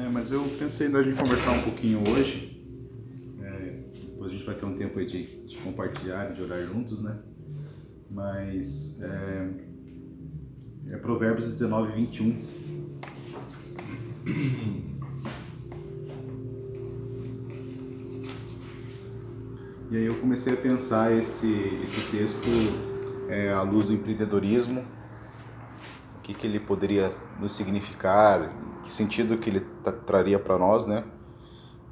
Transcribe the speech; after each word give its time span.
É, 0.00 0.08
mas 0.08 0.32
eu 0.32 0.42
pensei 0.58 0.88
em 0.88 0.96
a 0.96 1.02
gente 1.02 1.18
conversar 1.18 1.50
um 1.50 1.62
pouquinho 1.62 2.00
hoje. 2.08 2.58
É, 3.42 3.82
depois 4.06 4.30
a 4.30 4.34
gente 4.34 4.46
vai 4.46 4.54
ter 4.54 4.64
um 4.64 4.74
tempo 4.74 4.98
aí 4.98 5.06
de, 5.06 5.46
de 5.46 5.58
compartilhar, 5.58 6.32
de 6.32 6.42
orar 6.42 6.58
juntos, 6.62 7.02
né? 7.02 7.18
Mas 8.10 9.02
é, 9.02 9.50
é 10.92 10.96
Provérbios 10.96 11.52
19, 11.52 11.92
21. 11.92 12.60
E 19.90 19.96
aí 19.96 20.06
eu 20.06 20.14
comecei 20.18 20.54
a 20.54 20.56
pensar 20.56 21.12
esse, 21.12 21.52
esse 21.82 22.16
texto 22.16 22.48
é, 23.28 23.50
à 23.50 23.60
luz 23.60 23.86
do 23.86 23.92
empreendedorismo, 23.92 24.82
o 26.16 26.20
que, 26.22 26.32
que 26.32 26.46
ele 26.46 26.60
poderia 26.60 27.10
nos 27.38 27.52
significar, 27.52 28.50
que 28.84 28.92
sentido 28.92 29.36
que 29.36 29.50
ele 29.50 29.66
traria 29.82 30.38
para 30.38 30.58
nós, 30.58 30.86
né? 30.86 31.04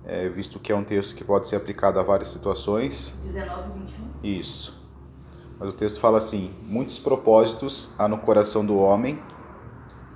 É, 0.05 0.29
visto 0.29 0.59
que 0.59 0.73
é 0.73 0.77
um 0.77 0.85
texto 0.85 1.15
que 1.15 1.25
pode 1.25 1.49
ser 1.49 1.57
aplicado 1.57 1.99
a 1.99 2.03
várias 2.03 2.29
situações. 2.29 3.21
19 3.25 3.69
e 3.69 3.79
21? 3.81 4.05
Isso. 4.23 4.79
Mas 5.59 5.75
o 5.75 5.77
texto 5.77 6.01
fala 6.01 6.19
assim: 6.19 6.51
Muitos 6.63 6.99
propósitos 6.99 7.95
há 7.99 8.09
no 8.09 8.19
coração 8.19 8.65
do 8.65 8.79
homem, 8.79 9.21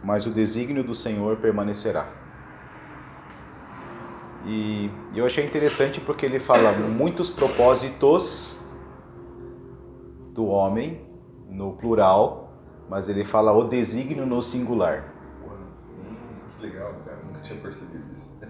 mas 0.03 0.27
o 0.27 0.31
desígnio 0.31 0.83
do 0.85 0.95
Senhor 0.95 1.37
permanecerá. 1.37 2.23
E 4.45 4.91
eu 5.15 5.25
achei 5.25 5.45
interessante 5.45 6.01
porque 6.01 6.27
ele 6.27 6.41
fala 6.41 6.73
muitos 6.73 7.31
propósitos 7.31 8.69
do 10.33 10.47
homem, 10.47 11.01
no 11.48 11.75
plural, 11.75 12.53
mas 12.89 13.09
ele 13.09 13.25
fala 13.25 13.53
o 13.53 13.65
desígnio 13.65 14.27
no 14.27 14.43
singular. 14.43 15.12
que 16.57 16.67
legal, 16.67 16.93
cara, 17.05 17.12
tinha 17.52 17.62
percebido 17.62 18.05
isso. 18.14 18.33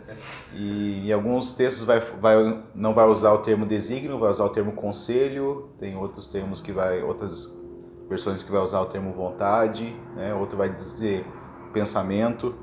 E 0.54 1.08
em 1.08 1.12
alguns 1.12 1.54
textos 1.54 1.84
vai, 1.84 1.98
vai, 1.98 2.62
não 2.74 2.92
vai 2.92 3.06
usar 3.06 3.32
o 3.32 3.38
termo 3.38 3.64
desígnio, 3.64 4.18
vai 4.18 4.30
usar 4.30 4.44
o 4.44 4.50
termo 4.50 4.72
conselho, 4.72 5.70
tem 5.78 5.96
outros 5.96 6.26
termos 6.26 6.60
que 6.60 6.70
vai, 6.70 7.02
outras 7.02 7.66
versões 8.08 8.42
que 8.42 8.52
vai 8.52 8.60
usar 8.60 8.82
o 8.82 8.86
termo 8.86 9.12
vontade, 9.12 9.96
né? 10.14 10.34
outro 10.34 10.58
vai 10.58 10.68
dizer 10.68 11.24
pensamento. 11.72 12.54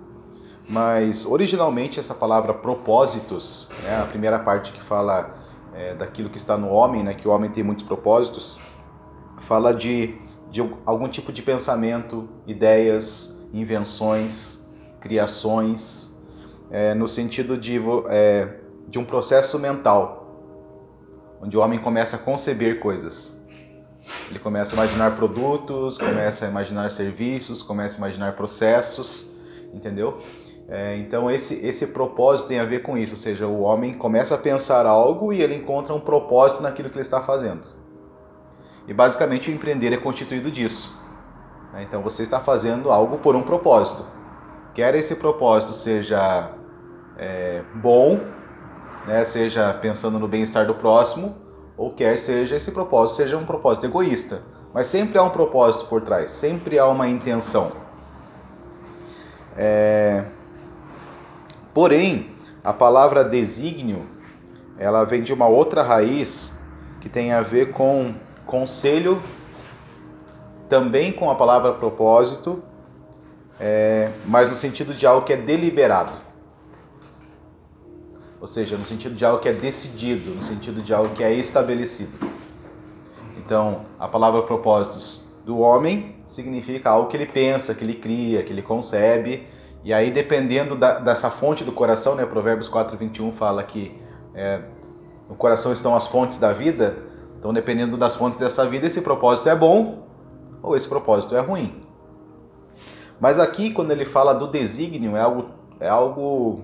Mas 0.70 1.26
originalmente 1.26 2.00
essa 2.00 2.14
palavra 2.14 2.54
propósitos, 2.54 3.72
né, 3.82 4.00
a 4.00 4.06
primeira 4.06 4.38
parte 4.38 4.72
que 4.72 4.82
fala 4.84 5.36
é, 5.74 5.96
daquilo 5.96 6.30
que 6.30 6.38
está 6.38 6.56
no 6.56 6.70
homem, 6.70 7.04
né, 7.04 7.16
que 7.16 7.28
o 7.28 7.32
homem 7.32 7.50
tem 7.50 7.64
muitos 7.64 7.84
propósitos, 7.84 8.60
fala 9.40 9.74
de, 9.74 10.16
de 10.52 10.62
algum 10.86 11.10
tipo 11.10 11.34
de 11.34 11.42
pensamento, 11.42 12.30
ideias, 12.46 13.50
invenções, 13.52 14.70
criações, 15.00 16.09
é, 16.72 16.94
no 16.94 17.08
sentido 17.08 17.58
de, 17.58 17.80
é, 18.10 18.48
de 18.88 19.00
um 19.00 19.06
processo 19.06 19.58
mental, 19.60 20.20
onde 21.42 21.58
o 21.58 21.62
homem 21.62 21.80
começa 21.80 22.16
a 22.16 22.20
conceber 22.20 22.80
coisas. 22.80 23.48
Ele 24.30 24.40
começa 24.40 24.74
a 24.74 24.76
imaginar 24.76 25.16
produtos, 25.16 25.98
começa 25.98 26.46
a 26.46 26.50
imaginar 26.50 26.92
serviços, 26.92 27.62
começa 27.62 27.98
a 27.98 28.00
imaginar 28.00 28.36
processos, 28.36 29.40
entendeu? 29.74 30.18
É, 30.68 30.98
então 30.98 31.32
esse, 31.32 31.66
esse 31.66 31.88
propósito 31.88 32.48
tem 32.48 32.60
a 32.60 32.66
ver 32.66 32.84
com 32.84 32.98
isso, 32.98 33.14
ou 33.14 33.18
seja, 33.18 33.48
o 33.48 33.62
homem 33.62 33.94
começa 33.94 34.36
a 34.36 34.38
pensar 34.38 34.86
algo 34.86 35.34
e 35.34 35.42
ele 35.42 35.56
encontra 35.56 35.94
um 35.96 36.00
propósito 36.00 36.62
naquilo 36.62 36.90
que 36.90 36.96
ele 36.96 37.02
está 37.02 37.22
fazendo. 37.22 37.64
E 38.88 38.94
basicamente 38.94 39.50
o 39.50 39.54
empreender 39.54 39.94
é 39.94 39.98
constituído 39.98 40.52
disso. 40.52 40.96
Né? 41.74 41.84
Então 41.84 42.02
você 42.02 42.22
está 42.22 42.40
fazendo 42.40 42.92
algo 42.92 43.18
por 43.18 43.36
um 43.36 43.42
propósito. 43.42 44.06
Quer 44.74 44.94
esse 44.96 45.16
propósito 45.16 45.74
seja 45.74 46.52
é, 47.20 47.62
bom, 47.76 48.20
né? 49.06 49.24
seja 49.24 49.74
pensando 49.74 50.18
no 50.18 50.28
bem-estar 50.28 50.66
do 50.66 50.74
próximo, 50.74 51.36
ou 51.78 51.92
quer 51.92 52.18
seja 52.18 52.56
esse 52.56 52.72
propósito 52.72 53.18
seja 53.18 53.38
um 53.38 53.46
propósito 53.46 53.86
egoísta. 53.86 54.42
Mas 54.74 54.88
sempre 54.88 55.18
há 55.18 55.24
um 55.24 55.30
propósito 55.30 55.86
por 55.86 56.02
trás, 56.02 56.32
sempre 56.32 56.80
há 56.80 56.88
uma 56.88 57.08
intenção. 57.08 57.72
É, 59.58 60.24
Porém, 61.74 62.32
a 62.64 62.74
palavra 62.74 63.24
desígnio, 63.24 64.04
ela 64.78 65.04
vem 65.04 65.22
de 65.22 65.32
uma 65.32 65.48
outra 65.48 65.84
raiz 65.84 66.60
que 67.00 67.08
tem 67.08 67.32
a 67.32 67.42
ver 67.42 67.72
com 67.72 68.14
conselho, 68.46 69.22
também 70.68 71.12
com 71.12 71.30
a 71.30 71.36
palavra 71.36 71.72
propósito, 71.72 72.62
é, 73.60 74.10
mas 74.26 74.50
no 74.50 74.56
sentido 74.56 74.94
de 74.94 75.06
algo 75.06 75.26
que 75.26 75.32
é 75.32 75.38
deliberado. 75.38 76.12
Ou 78.40 78.48
seja, 78.48 78.78
no 78.78 78.86
sentido 78.86 79.16
de 79.16 79.26
algo 79.26 79.40
que 79.40 79.50
é 79.50 79.54
decidido, 79.54 80.32
no 80.32 80.42
sentido 80.42 80.82
de 80.82 80.94
algo 80.94 81.14
que 81.14 81.24
é 81.24 81.34
estabelecido. 81.34 82.18
Então, 83.38 83.86
a 84.00 84.08
palavra 84.08 84.44
propósitos 84.44 85.30
do 85.46 85.60
homem 85.60 86.16
significa 86.26 86.90
algo 86.90 87.10
que 87.10 87.18
ele 87.18 87.26
pensa, 87.26 87.74
que 87.74 87.84
ele 87.84 87.96
cria, 87.96 88.44
que 88.44 88.54
ele 88.54 88.62
concebe 88.62 89.48
e 89.84 89.94
aí, 89.94 90.12
dependendo 90.12 90.76
da, 90.76 91.00
dessa 91.00 91.30
fonte 91.30 91.64
do 91.64 91.72
coração, 91.72 92.16
né, 92.16 92.26
Provérbios 92.26 92.68
4, 92.68 92.98
21 92.98 93.32
fala 93.32 93.64
que 93.64 93.98
é, 94.36 94.62
no 95.30 95.36
coração 95.36 95.72
estão 95.72 95.96
as 95.96 96.08
fontes 96.08 96.38
da 96.38 96.52
vida. 96.52 96.98
Então, 97.38 97.54
dependendo 97.54 97.96
das 97.96 98.16
fontes 98.16 98.38
dessa 98.38 98.66
vida, 98.66 98.86
esse 98.86 99.02
propósito 99.02 99.48
é 99.48 99.56
bom 99.56 100.04
ou 100.62 100.76
esse 100.76 100.88
propósito 100.88 101.36
é 101.36 101.40
ruim. 101.40 101.82
Mas 103.20 103.40
aqui, 103.40 103.72
quando 103.72 103.92
ele 103.92 104.06
fala 104.06 104.34
do 104.34 104.48
desígnio, 104.48 105.16
é 105.16 105.22
algo. 105.22 105.50
É, 105.80 105.88
algo, 105.88 106.64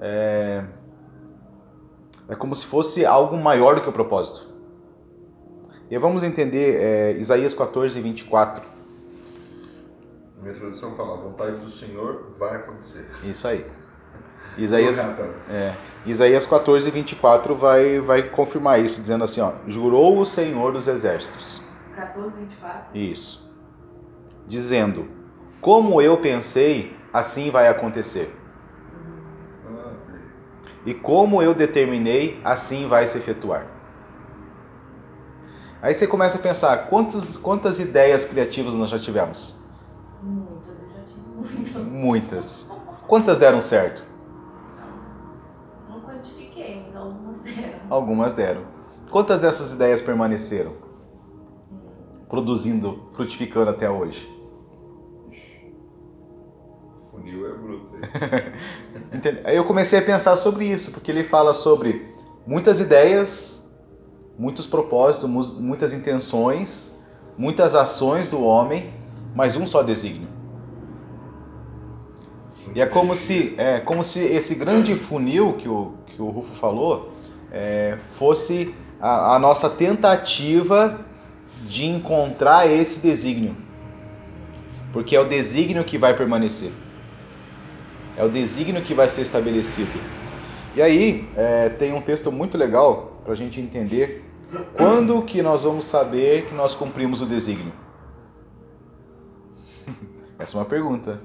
é, 0.00 0.62
é 2.28 2.34
como 2.34 2.54
se 2.54 2.66
fosse 2.66 3.04
algo 3.04 3.36
maior 3.36 3.76
do 3.76 3.80
que 3.80 3.88
o 3.88 3.92
propósito. 3.92 4.54
E 5.90 5.96
vamos 5.98 6.22
entender 6.22 6.76
é, 6.80 7.12
Isaías 7.12 7.54
14, 7.54 8.00
24 8.00 8.76
minha 10.46 10.54
tradução 10.54 10.94
fala, 10.94 11.14
a 11.14 11.16
vontade 11.16 11.56
do 11.56 11.68
Senhor 11.68 12.34
vai 12.38 12.56
acontecer. 12.56 13.10
Isso 13.24 13.48
aí. 13.48 13.66
Isaías, 14.56 14.96
é, 15.50 15.74
Isaías 16.06 16.46
14, 16.46 16.88
24 16.88 17.54
vai, 17.54 17.98
vai 17.98 18.22
confirmar 18.30 18.80
isso, 18.80 19.00
dizendo 19.02 19.24
assim, 19.24 19.40
ó, 19.40 19.52
jurou 19.66 20.20
o 20.20 20.24
Senhor 20.24 20.72
dos 20.72 20.86
Exércitos. 20.86 21.60
14, 21.96 22.38
24? 22.38 22.96
Isso. 22.96 23.52
Dizendo, 24.46 25.08
como 25.60 26.00
eu 26.00 26.16
pensei, 26.18 26.96
assim 27.12 27.50
vai 27.50 27.66
acontecer. 27.66 28.32
E 30.86 30.94
como 30.94 31.42
eu 31.42 31.52
determinei, 31.52 32.40
assim 32.44 32.86
vai 32.86 33.04
se 33.08 33.18
efetuar. 33.18 33.66
Aí 35.82 35.92
você 35.92 36.06
começa 36.06 36.38
a 36.38 36.40
pensar, 36.40 36.86
quantos, 36.88 37.36
quantas 37.36 37.80
ideias 37.80 38.24
criativas 38.24 38.72
nós 38.72 38.88
já 38.88 38.98
tivemos? 38.98 39.64
Muitas, 40.22 40.78
eu 40.80 40.88
já 40.88 41.04
tive 41.04 41.28
muitas. 41.28 41.82
Muitas. 41.82 42.72
Quantas 43.08 43.38
deram 43.40 43.60
certo? 43.60 44.06
Não 45.90 46.00
quantifiquei, 46.02 46.84
mas 46.86 46.96
algumas 46.96 47.40
deram. 47.40 47.80
Algumas 47.90 48.34
deram. 48.34 48.62
Quantas 49.10 49.40
dessas 49.40 49.72
ideias 49.72 50.00
permaneceram? 50.00 50.72
Produzindo, 52.28 53.08
frutificando 53.12 53.70
até 53.70 53.90
hoje? 53.90 54.36
funil 57.26 57.46
é 57.46 57.52
bruto. 57.54 57.92
Eu 59.46 59.64
comecei 59.64 59.98
a 59.98 60.02
pensar 60.02 60.36
sobre 60.36 60.64
isso, 60.66 60.90
porque 60.90 61.10
ele 61.10 61.24
fala 61.24 61.54
sobre 61.54 62.14
muitas 62.46 62.80
ideias, 62.80 63.76
muitos 64.38 64.66
propósitos, 64.66 65.28
mu- 65.28 65.60
muitas 65.62 65.92
intenções, 65.92 67.02
muitas 67.36 67.74
ações 67.74 68.28
do 68.28 68.42
homem, 68.42 68.92
mas 69.34 69.56
um 69.56 69.66
só 69.66 69.82
desígnio. 69.82 70.28
E 72.74 72.80
é 72.80 72.86
como 72.86 73.14
se, 73.14 73.54
é 73.56 73.78
como 73.80 74.02
se 74.04 74.20
esse 74.20 74.54
grande 74.54 74.94
funil 74.96 75.54
que 75.54 75.68
o, 75.68 75.94
que 76.06 76.20
o 76.20 76.28
Rufo 76.28 76.54
falou 76.54 77.10
é, 77.50 77.96
fosse 78.18 78.74
a, 79.00 79.36
a 79.36 79.38
nossa 79.38 79.70
tentativa 79.70 81.00
de 81.62 81.86
encontrar 81.86 82.70
esse 82.70 83.00
desígnio. 83.00 83.56
Porque 84.92 85.16
é 85.16 85.20
o 85.20 85.24
desígnio 85.26 85.84
que 85.84 85.96
vai 85.96 86.14
permanecer. 86.14 86.70
É 88.16 88.24
o 88.24 88.28
desígnio 88.28 88.82
que 88.82 88.94
vai 88.94 89.08
ser 89.08 89.22
estabelecido. 89.22 89.90
E 90.74 90.82
aí, 90.82 91.28
é, 91.36 91.68
tem 91.68 91.92
um 91.92 92.00
texto 92.00 92.32
muito 92.32 92.56
legal 92.56 93.20
para 93.24 93.32
a 93.32 93.36
gente 93.36 93.60
entender 93.60 94.24
quando 94.76 95.22
que 95.22 95.42
nós 95.42 95.64
vamos 95.64 95.84
saber 95.84 96.46
que 96.46 96.54
nós 96.54 96.74
cumprimos 96.74 97.20
o 97.22 97.26
desígnio. 97.26 97.72
Essa 100.38 100.56
é 100.56 100.60
uma 100.60 100.66
pergunta. 100.66 101.20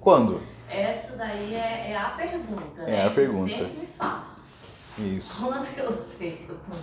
Quando? 0.00 0.40
Essa 0.68 1.16
daí 1.16 1.54
é, 1.54 1.90
é 1.90 1.96
a 1.96 2.10
pergunta, 2.10 2.82
É 2.82 2.90
né? 2.90 3.06
a 3.06 3.10
pergunta. 3.10 3.52
Que 3.52 3.58
sempre 3.58 3.88
faço. 3.96 4.44
Isso. 4.98 5.44
Quando 5.46 5.66
eu 5.76 5.92
sei 5.92 6.32
que 6.32 6.48
eu 6.48 6.56
tô... 6.56 6.76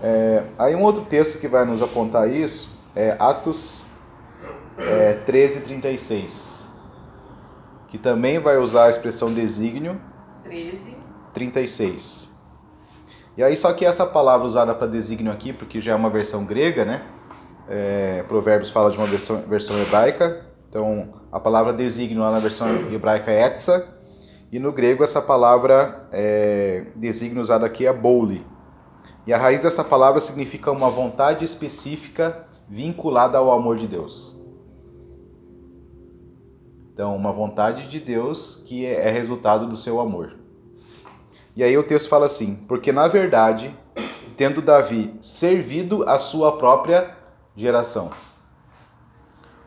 É, 0.00 0.44
aí 0.56 0.74
um 0.76 0.82
outro 0.82 1.04
texto 1.04 1.40
que 1.40 1.48
vai 1.48 1.64
nos 1.64 1.82
apontar 1.82 2.30
isso 2.30 2.70
é 2.94 3.16
Atos 3.18 3.86
é, 4.76 5.14
13, 5.14 5.62
36. 5.62 6.67
Que 7.88 7.98
também 7.98 8.38
vai 8.38 8.58
usar 8.58 8.84
a 8.84 8.90
expressão 8.90 9.32
desígnio, 9.32 10.00
13. 10.44 10.96
36. 11.32 12.38
E 13.36 13.42
aí, 13.42 13.56
só 13.56 13.72
que 13.72 13.84
essa 13.84 14.04
palavra 14.04 14.46
usada 14.46 14.74
para 14.74 14.86
desígnio 14.86 15.32
aqui, 15.32 15.52
porque 15.52 15.80
já 15.80 15.92
é 15.92 15.94
uma 15.94 16.10
versão 16.10 16.44
grega, 16.44 16.84
né? 16.84 17.02
É, 17.68 18.24
Provérbios 18.24 18.70
fala 18.70 18.90
de 18.90 18.98
uma 18.98 19.06
versão, 19.06 19.42
versão 19.42 19.78
hebraica. 19.80 20.46
Então, 20.68 21.14
a 21.30 21.38
palavra 21.38 21.72
desígnio 21.72 22.22
lá 22.22 22.30
na 22.30 22.40
versão 22.40 22.66
hebraica 22.92 23.30
é 23.30 23.44
etsa. 23.44 23.86
E 24.50 24.58
no 24.58 24.72
grego, 24.72 25.04
essa 25.04 25.20
palavra 25.20 26.08
é, 26.10 26.86
desígnio 26.96 27.40
usada 27.40 27.66
aqui 27.66 27.86
é 27.86 27.92
bouli. 27.92 28.44
E 29.26 29.32
a 29.32 29.38
raiz 29.38 29.60
dessa 29.60 29.84
palavra 29.84 30.20
significa 30.20 30.70
uma 30.70 30.88
vontade 30.88 31.44
específica 31.44 32.46
vinculada 32.66 33.38
ao 33.38 33.52
amor 33.52 33.76
de 33.76 33.86
Deus. 33.86 34.37
Então, 36.98 37.14
uma 37.14 37.30
vontade 37.30 37.86
de 37.86 38.00
Deus 38.00 38.56
que 38.66 38.84
é 38.84 39.08
resultado 39.08 39.68
do 39.68 39.76
seu 39.76 40.00
amor. 40.00 40.34
E 41.54 41.62
aí 41.62 41.78
o 41.78 41.84
texto 41.84 42.08
fala 42.08 42.26
assim: 42.26 42.56
porque 42.66 42.90
na 42.90 43.06
verdade, 43.06 43.72
tendo 44.36 44.60
Davi 44.60 45.16
servido 45.20 46.02
a 46.10 46.18
sua 46.18 46.58
própria 46.58 47.16
geração, 47.54 48.10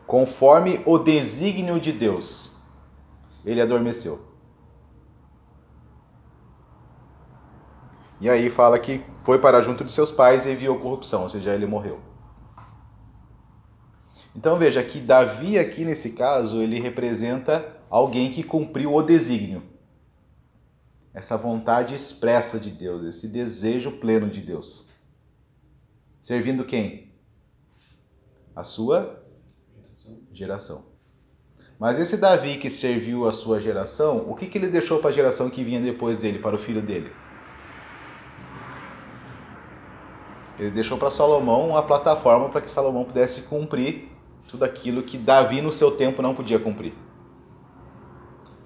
conforme 0.06 0.82
o 0.84 0.98
desígnio 0.98 1.80
de 1.80 1.90
Deus, 1.90 2.60
ele 3.46 3.62
adormeceu. 3.62 4.20
E 8.20 8.28
aí 8.28 8.50
fala 8.50 8.78
que 8.78 9.02
foi 9.20 9.38
para 9.38 9.62
junto 9.62 9.82
de 9.82 9.90
seus 9.90 10.10
pais 10.10 10.44
e 10.44 10.52
enviou 10.52 10.78
corrupção, 10.78 11.22
ou 11.22 11.30
seja, 11.30 11.54
ele 11.54 11.64
morreu. 11.64 12.11
Então 14.34 14.58
veja 14.58 14.82
que 14.82 14.98
Davi 14.98 15.58
aqui 15.58 15.84
nesse 15.84 16.12
caso, 16.12 16.62
ele 16.62 16.80
representa 16.80 17.76
alguém 17.90 18.30
que 18.30 18.42
cumpriu 18.42 18.94
o 18.94 19.02
desígnio 19.02 19.72
essa 21.14 21.36
vontade 21.36 21.94
expressa 21.94 22.58
de 22.58 22.70
Deus, 22.70 23.04
esse 23.04 23.28
desejo 23.28 23.92
pleno 23.92 24.30
de 24.30 24.40
Deus. 24.40 24.90
Servindo 26.18 26.64
quem? 26.64 27.12
A 28.56 28.64
sua 28.64 29.22
geração. 30.32 30.90
Mas 31.78 31.98
esse 31.98 32.16
Davi 32.16 32.56
que 32.56 32.70
serviu 32.70 33.26
a 33.26 33.32
sua 33.32 33.60
geração, 33.60 34.30
o 34.30 34.34
que, 34.34 34.46
que 34.46 34.56
ele 34.56 34.68
deixou 34.68 35.00
para 35.00 35.10
a 35.10 35.12
geração 35.12 35.50
que 35.50 35.64
vinha 35.64 35.80
depois 35.80 36.16
dele, 36.16 36.38
para 36.38 36.56
o 36.56 36.58
filho 36.58 36.80
dele? 36.80 37.12
Ele 40.58 40.70
deixou 40.70 40.96
para 40.96 41.10
Salomão 41.10 41.70
uma 41.70 41.82
plataforma 41.82 42.48
para 42.48 42.60
que 42.60 42.70
Salomão 42.70 43.04
pudesse 43.04 43.42
cumprir 43.42 44.11
tudo 44.52 44.66
aquilo 44.66 45.02
que 45.02 45.16
Davi 45.16 45.62
no 45.62 45.72
seu 45.72 45.92
tempo 45.92 46.20
não 46.20 46.34
podia 46.34 46.58
cumprir. 46.58 46.92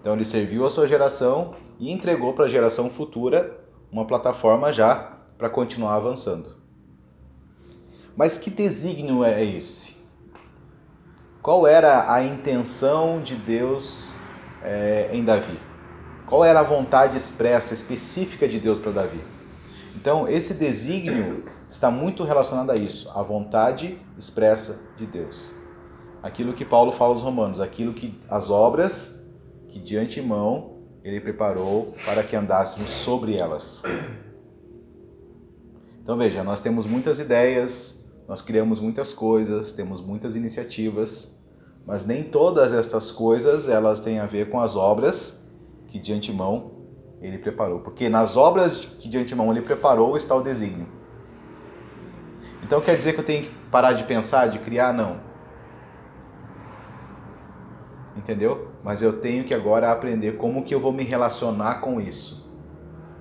Então 0.00 0.15
ele 0.15 0.25
serviu 0.25 0.67
a 0.67 0.71
sua 0.71 0.88
geração 0.88 1.55
e 1.79 1.93
entregou 1.93 2.33
para 2.33 2.47
a 2.47 2.49
geração 2.49 2.91
futura 2.91 3.61
uma 3.91 4.05
plataforma 4.05 4.73
já 4.73 5.12
para 5.38 5.49
continuar 5.49 5.94
avançando. 5.94 6.56
Mas 8.17 8.37
que 8.37 8.50
desígnio 8.50 9.23
é 9.23 9.44
esse? 9.44 10.05
Qual 11.41 11.69
era 11.69 12.12
a 12.12 12.21
intenção 12.21 13.23
de 13.23 13.37
Deus 13.37 14.11
é, 14.65 15.11
em 15.12 15.25
Davi? 15.25 15.56
Qual 16.27 16.44
era 16.44 16.59
a 16.59 16.65
vontade 16.65 17.17
expressa, 17.17 17.73
específica 17.73 18.49
de 18.49 18.59
Deus 18.59 18.81
para 18.81 18.91
Davi? 18.91 19.21
Então, 19.94 20.29
esse 20.29 20.55
desígnio 20.55 21.44
está 21.71 21.93
muito 21.93 22.25
relacionado 22.25 22.71
a 22.71 22.77
isso, 22.77 23.09
a 23.15 23.23
vontade 23.23 24.00
expressa 24.19 24.91
de 24.97 25.06
Deus. 25.06 25.66
Aquilo 26.26 26.52
que 26.52 26.64
Paulo 26.64 26.90
fala 26.90 27.12
aos 27.12 27.23
Romanos, 27.23 27.61
aquilo 27.61 27.94
que 27.94 28.12
as 28.28 28.50
obras 28.50 29.25
que 29.69 29.78
de 29.78 29.96
antemão 29.96 30.73
ele 31.05 31.20
preparou 31.20 31.94
para 32.05 32.25
que 32.25 32.34
andássemos 32.34 32.90
sobre 32.90 33.37
elas. 33.37 33.84
Então 36.02 36.17
veja, 36.19 36.43
nós 36.43 36.61
temos 36.61 36.84
muitas 36.84 37.20
ideias, 37.20 38.12
nós 38.26 38.43
criamos 38.43 38.81
muitas 38.81 39.12
coisas, 39.14 39.70
temos 39.70 40.00
muitas 40.00 40.34
iniciativas, 40.34 41.46
mas 41.87 42.05
nem 42.05 42.25
todas 42.25 42.72
estas 42.72 43.12
coisas 43.12 43.69
elas 43.69 44.00
têm 44.00 44.19
a 44.19 44.26
ver 44.26 44.50
com 44.50 44.61
as 44.61 44.75
obras 44.75 45.49
que 45.87 46.00
de 46.00 46.12
antemão 46.12 46.72
ele 47.22 47.38
preparou, 47.38 47.79
porque 47.79 48.08
nas 48.08 48.37
obras 48.37 48.81
que 48.81 49.08
de 49.08 49.17
antemão 49.17 49.52
ele 49.52 49.62
preparou 49.62 50.17
está 50.17 50.34
o 50.34 50.43
desígnio. 50.43 50.88
Então 52.64 52.81
quer 52.81 52.96
dizer 52.96 53.12
que 53.12 53.20
eu 53.20 53.25
tenho 53.25 53.44
que 53.44 53.50
parar 53.70 53.93
de 53.93 54.02
pensar, 54.02 54.49
de 54.49 54.58
criar? 54.58 54.93
Não 54.93 55.25
entendeu? 58.17 58.69
Mas 58.83 59.03
eu 59.03 59.21
tenho 59.21 59.45
que 59.45 59.55
agora 59.55 59.93
aprender 59.93 60.37
como 60.37 60.65
que 60.65 60.75
eu 60.75 60.81
vou 60.81 60.93
me 60.93 61.05
relacionar 61.05 61.81
com 61.81 62.01
isso. 62.01 62.47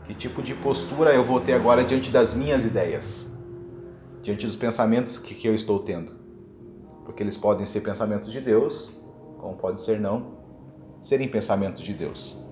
Que 0.05 0.13
tipo 0.13 0.41
de 0.41 0.53
postura 0.53 1.13
eu 1.13 1.23
vou 1.23 1.39
ter 1.39 1.53
agora 1.53 1.83
diante 1.83 2.11
das 2.11 2.33
minhas 2.33 2.65
ideias, 2.65 3.37
diante 4.21 4.45
dos 4.45 4.55
pensamentos 4.55 5.17
que, 5.17 5.33
que 5.33 5.47
eu 5.47 5.55
estou 5.55 5.79
tendo. 5.79 6.13
Porque 7.03 7.21
eles 7.21 7.35
podem 7.37 7.65
ser 7.65 7.81
pensamentos 7.81 8.31
de 8.31 8.39
Deus, 8.39 9.03
como 9.39 9.55
pode 9.55 9.79
ser 9.79 9.99
não 9.99 10.35
serem 10.99 11.27
pensamentos 11.27 11.83
de 11.83 11.93
Deus. 11.93 12.43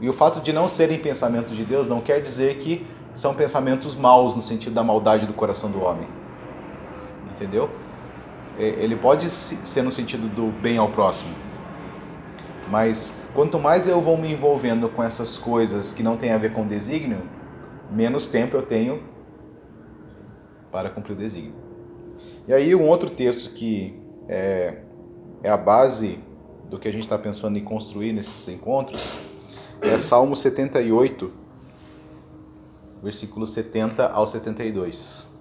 E 0.00 0.08
o 0.08 0.12
fato 0.12 0.40
de 0.40 0.52
não 0.52 0.66
serem 0.66 0.98
pensamentos 0.98 1.56
de 1.56 1.64
Deus 1.64 1.86
não 1.86 2.00
quer 2.00 2.20
dizer 2.20 2.56
que 2.56 2.84
são 3.14 3.34
pensamentos 3.34 3.94
maus 3.94 4.34
no 4.34 4.42
sentido 4.42 4.74
da 4.74 4.82
maldade 4.82 5.26
do 5.26 5.32
coração 5.32 5.70
do 5.70 5.80
homem. 5.80 6.08
Entendeu? 7.30 7.70
É, 8.58 8.62
ele 8.82 8.96
pode 8.96 9.28
ser 9.28 9.82
no 9.82 9.90
sentido 9.90 10.28
do 10.28 10.52
bem 10.60 10.78
ao 10.78 10.90
próximo. 10.90 11.34
Mas 12.70 13.28
quanto 13.34 13.58
mais 13.58 13.86
eu 13.86 14.00
vou 14.00 14.16
me 14.16 14.32
envolvendo 14.32 14.88
com 14.88 15.02
essas 15.02 15.36
coisas 15.36 15.92
que 15.92 16.02
não 16.02 16.16
têm 16.16 16.32
a 16.32 16.38
ver 16.38 16.52
com 16.52 16.66
desígnio, 16.66 17.22
menos 17.90 18.26
tempo 18.26 18.56
eu 18.56 18.62
tenho 18.62 19.02
para 20.70 20.88
cumprir 20.90 21.12
o 21.12 21.16
desígnio. 21.16 21.54
E 22.46 22.52
aí 22.52 22.74
um 22.74 22.88
outro 22.88 23.10
texto 23.10 23.52
que 23.52 24.00
é, 24.28 24.78
é 25.42 25.50
a 25.50 25.56
base 25.56 26.18
do 26.68 26.78
que 26.78 26.88
a 26.88 26.92
gente 26.92 27.02
está 27.02 27.18
pensando 27.18 27.58
em 27.58 27.62
construir 27.62 28.12
nesses 28.12 28.48
encontros 28.48 29.16
é 29.80 29.98
Salmo 29.98 30.34
78, 30.34 31.30
versículo 33.02 33.46
70 33.46 34.08
ao 34.08 34.26
72. 34.26 35.38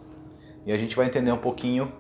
E 0.66 0.72
a 0.72 0.78
gente 0.78 0.96
vai 0.96 1.06
entender 1.06 1.32
um 1.32 1.38
pouquinho 1.38 1.92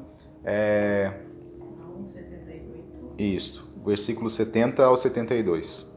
é... 0.43 1.11
Salmo 1.57 2.09
78. 2.09 3.13
Isso, 3.17 3.73
versículo 3.85 4.29
70 4.29 4.83
ao 4.83 4.95
72. 4.95 5.93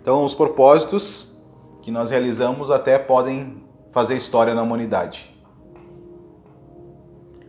Então, 0.00 0.24
os 0.24 0.34
propósitos 0.34 1.42
que 1.82 1.90
nós 1.90 2.10
realizamos 2.10 2.70
até 2.70 2.98
podem 2.98 3.62
fazer 3.90 4.16
história 4.16 4.54
na 4.54 4.62
humanidade. 4.62 5.34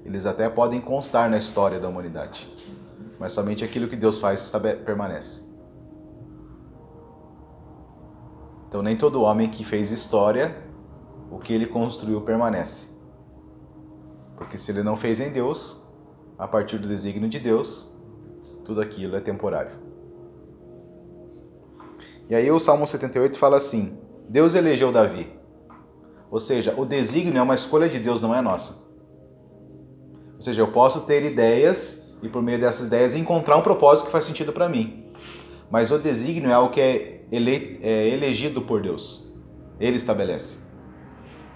Eles 0.04 0.26
até 0.26 0.50
podem 0.50 0.82
constar 0.82 1.30
na 1.30 1.38
história 1.38 1.80
da 1.80 1.88
humanidade. 1.88 2.52
Mas 3.20 3.32
somente 3.32 3.64
aquilo 3.64 3.88
que 3.88 3.96
Deus 3.96 4.18
faz 4.18 4.52
permanece. 4.86 5.50
Então, 8.68 8.82
nem 8.82 8.98
todo 8.98 9.22
homem 9.22 9.50
que 9.50 9.64
fez 9.64 9.92
história, 9.92 10.56
o 11.32 11.40
que 11.40 11.54
ele 11.54 11.66
construiu 11.66 12.22
permanece. 12.22 12.99
Porque 14.40 14.58
se 14.58 14.72
ele 14.72 14.82
não 14.82 14.96
fez 14.96 15.20
em 15.20 15.30
Deus, 15.30 15.86
a 16.38 16.48
partir 16.48 16.78
do 16.78 16.88
desígnio 16.88 17.30
de 17.30 17.40
Deus, 17.40 17.94
tudo 18.64 18.80
aquilo 18.80 19.18
é 19.18 19.20
temporário. 19.20 19.74
E 22.30 22.34
aí 22.34 22.50
o 22.50 22.58
Salmo 22.58 22.88
78 22.88 23.38
fala 23.38 23.58
assim: 23.58 24.00
Deus 24.30 24.56
elegeu 24.56 24.94
Davi. 24.94 25.30
Ou 26.32 26.40
seja, 26.40 26.74
o 26.78 26.86
desígnio 26.86 27.38
é 27.38 27.42
uma 27.42 27.54
escolha 27.54 27.90
de 27.90 28.00
Deus, 28.00 28.22
não 28.22 28.34
é 28.34 28.40
nossa. 28.42 28.88
Ou 30.36 30.42
seja, 30.42 30.62
eu 30.62 30.72
posso 30.72 31.02
ter 31.02 31.24
ideias 31.26 32.18
e 32.24 32.30
por 32.30 32.42
meio 32.42 32.60
dessas 32.60 32.88
ideias 32.88 33.16
encontrar 33.16 33.58
um 33.58 33.62
propósito 33.62 34.06
que 34.06 34.12
faz 34.12 34.24
sentido 34.24 34.54
para 34.54 34.70
mim. 34.70 35.12
Mas 35.70 35.92
o 35.92 36.00
desígnio 36.00 36.50
é 36.50 36.54
algo 36.54 36.72
que 36.72 36.80
é, 36.80 37.26
ele, 37.30 37.80
é 37.84 38.08
elegido 38.08 38.62
por 38.62 38.82
Deus. 38.82 39.34
Ele 39.80 39.98
estabelece. 39.98 40.60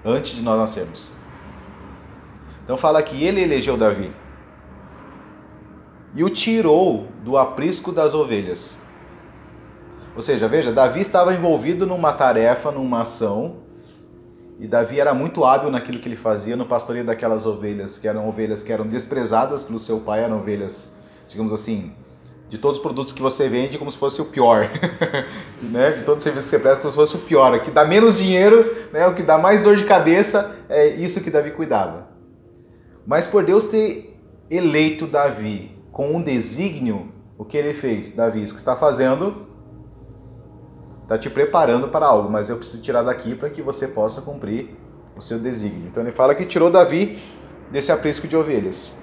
Antes 0.03 0.35
de 0.35 0.41
nós 0.41 0.57
nascermos. 0.57 1.22
Então 2.63 2.77
fala 2.77 3.01
que 3.01 3.23
ele 3.23 3.41
elegeu 3.41 3.75
Davi 3.75 4.11
e 6.15 6.23
o 6.23 6.29
tirou 6.29 7.07
do 7.23 7.37
aprisco 7.37 7.91
das 7.91 8.13
ovelhas. 8.13 8.87
Ou 10.15 10.21
seja, 10.21 10.47
veja, 10.47 10.71
Davi 10.71 11.01
estava 11.01 11.33
envolvido 11.33 11.87
numa 11.87 12.13
tarefa, 12.13 12.71
numa 12.71 13.01
ação, 13.01 13.63
e 14.59 14.67
Davi 14.67 14.99
era 14.99 15.13
muito 15.13 15.43
hábil 15.43 15.71
naquilo 15.71 15.99
que 15.99 16.07
ele 16.07 16.15
fazia 16.15 16.55
no 16.55 16.65
pastoreio 16.65 17.03
daquelas 17.03 17.45
ovelhas, 17.47 17.97
que 17.97 18.07
eram 18.07 18.29
ovelhas 18.29 18.63
que 18.63 18.71
eram 18.71 18.85
desprezadas 18.85 19.63
pelo 19.63 19.79
seu 19.79 20.01
pai, 20.01 20.23
eram 20.23 20.37
ovelhas, 20.37 20.99
digamos 21.27 21.51
assim, 21.51 21.91
de 22.47 22.59
todos 22.59 22.77
os 22.77 22.83
produtos 22.83 23.11
que 23.11 23.21
você 23.21 23.49
vende, 23.49 23.79
como 23.79 23.89
se 23.89 23.97
fosse 23.97 24.21
o 24.21 24.25
pior, 24.25 24.69
né? 25.59 25.91
De 25.91 26.03
todos 26.03 26.19
os 26.19 26.23
serviços 26.23 26.51
que 26.51 26.57
você 26.57 26.61
presta, 26.61 26.81
como 26.81 26.91
se 26.91 26.95
fosse 26.95 27.15
o 27.15 27.19
pior, 27.19 27.55
o 27.55 27.61
que 27.61 27.71
dá 27.71 27.83
menos 27.83 28.19
dinheiro, 28.19 28.87
né? 28.93 29.07
O 29.07 29.15
que 29.15 29.23
dá 29.23 29.39
mais 29.39 29.63
dor 29.63 29.75
de 29.75 29.83
cabeça, 29.83 30.55
é 30.69 30.85
isso 30.87 31.21
que 31.21 31.31
Davi 31.31 31.49
cuidava. 31.49 32.12
Mas 33.05 33.27
por 33.27 33.43
Deus 33.43 33.65
ter 33.65 34.19
eleito 34.49 35.05
Davi 35.05 35.77
com 35.91 36.15
um 36.15 36.21
desígnio, 36.21 37.11
o 37.37 37.45
que 37.45 37.57
ele 37.57 37.73
fez? 37.73 38.15
Davi, 38.15 38.41
isso 38.41 38.53
que 38.53 38.59
está 38.59 38.75
fazendo 38.75 39.47
está 41.03 41.17
te 41.17 41.29
preparando 41.29 41.89
para 41.89 42.05
algo, 42.05 42.29
mas 42.29 42.49
eu 42.49 42.57
preciso 42.57 42.81
tirar 42.81 43.03
daqui 43.03 43.35
para 43.35 43.49
que 43.49 43.61
você 43.61 43.89
possa 43.89 44.21
cumprir 44.21 44.75
o 45.15 45.21
seu 45.21 45.37
desígnio. 45.37 45.87
Então 45.87 46.01
ele 46.01 46.11
fala 46.11 46.33
que 46.33 46.45
tirou 46.45 46.69
Davi 46.69 47.19
desse 47.69 47.91
aprisco 47.91 48.27
de 48.27 48.35
ovelhas. 48.37 48.97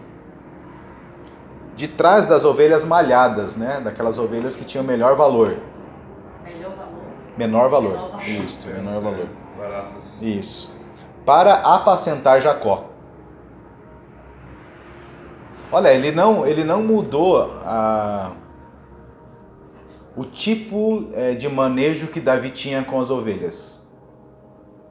De 1.76 1.86
trás 1.86 2.26
das 2.26 2.44
ovelhas 2.44 2.84
malhadas, 2.84 3.56
né? 3.56 3.80
Daquelas 3.82 4.18
ovelhas 4.18 4.56
que 4.56 4.64
tinham 4.64 4.84
melhor 4.84 5.16
valor. 5.16 5.56
Melhor 6.42 6.74
valor. 6.76 7.02
Menor 7.36 7.68
valor. 7.70 7.92
Menor 7.92 8.10
valor. 8.10 8.28
Isso, 8.28 8.66
menor 8.66 9.00
valor. 9.00 9.26
Baratas. 9.56 10.20
Isso. 10.20 10.74
Para 11.24 11.54
apacentar 11.54 12.40
Jacó. 12.40 12.89
Olha, 15.72 15.92
ele 15.92 16.10
não, 16.10 16.46
ele 16.46 16.64
não 16.64 16.82
mudou 16.82 17.42
a, 17.64 18.32
o 20.16 20.24
tipo 20.24 21.08
é, 21.12 21.34
de 21.34 21.48
manejo 21.48 22.08
que 22.08 22.20
Davi 22.20 22.50
tinha 22.50 22.82
com 22.84 23.00
as 23.00 23.10
ovelhas. 23.10 23.94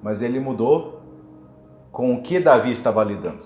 Mas 0.01 0.21
ele 0.21 0.39
mudou 0.39 1.01
com 1.91 2.13
o 2.13 2.21
que 2.21 2.39
Davi 2.39 2.71
estava 2.71 3.03
lidando. 3.03 3.45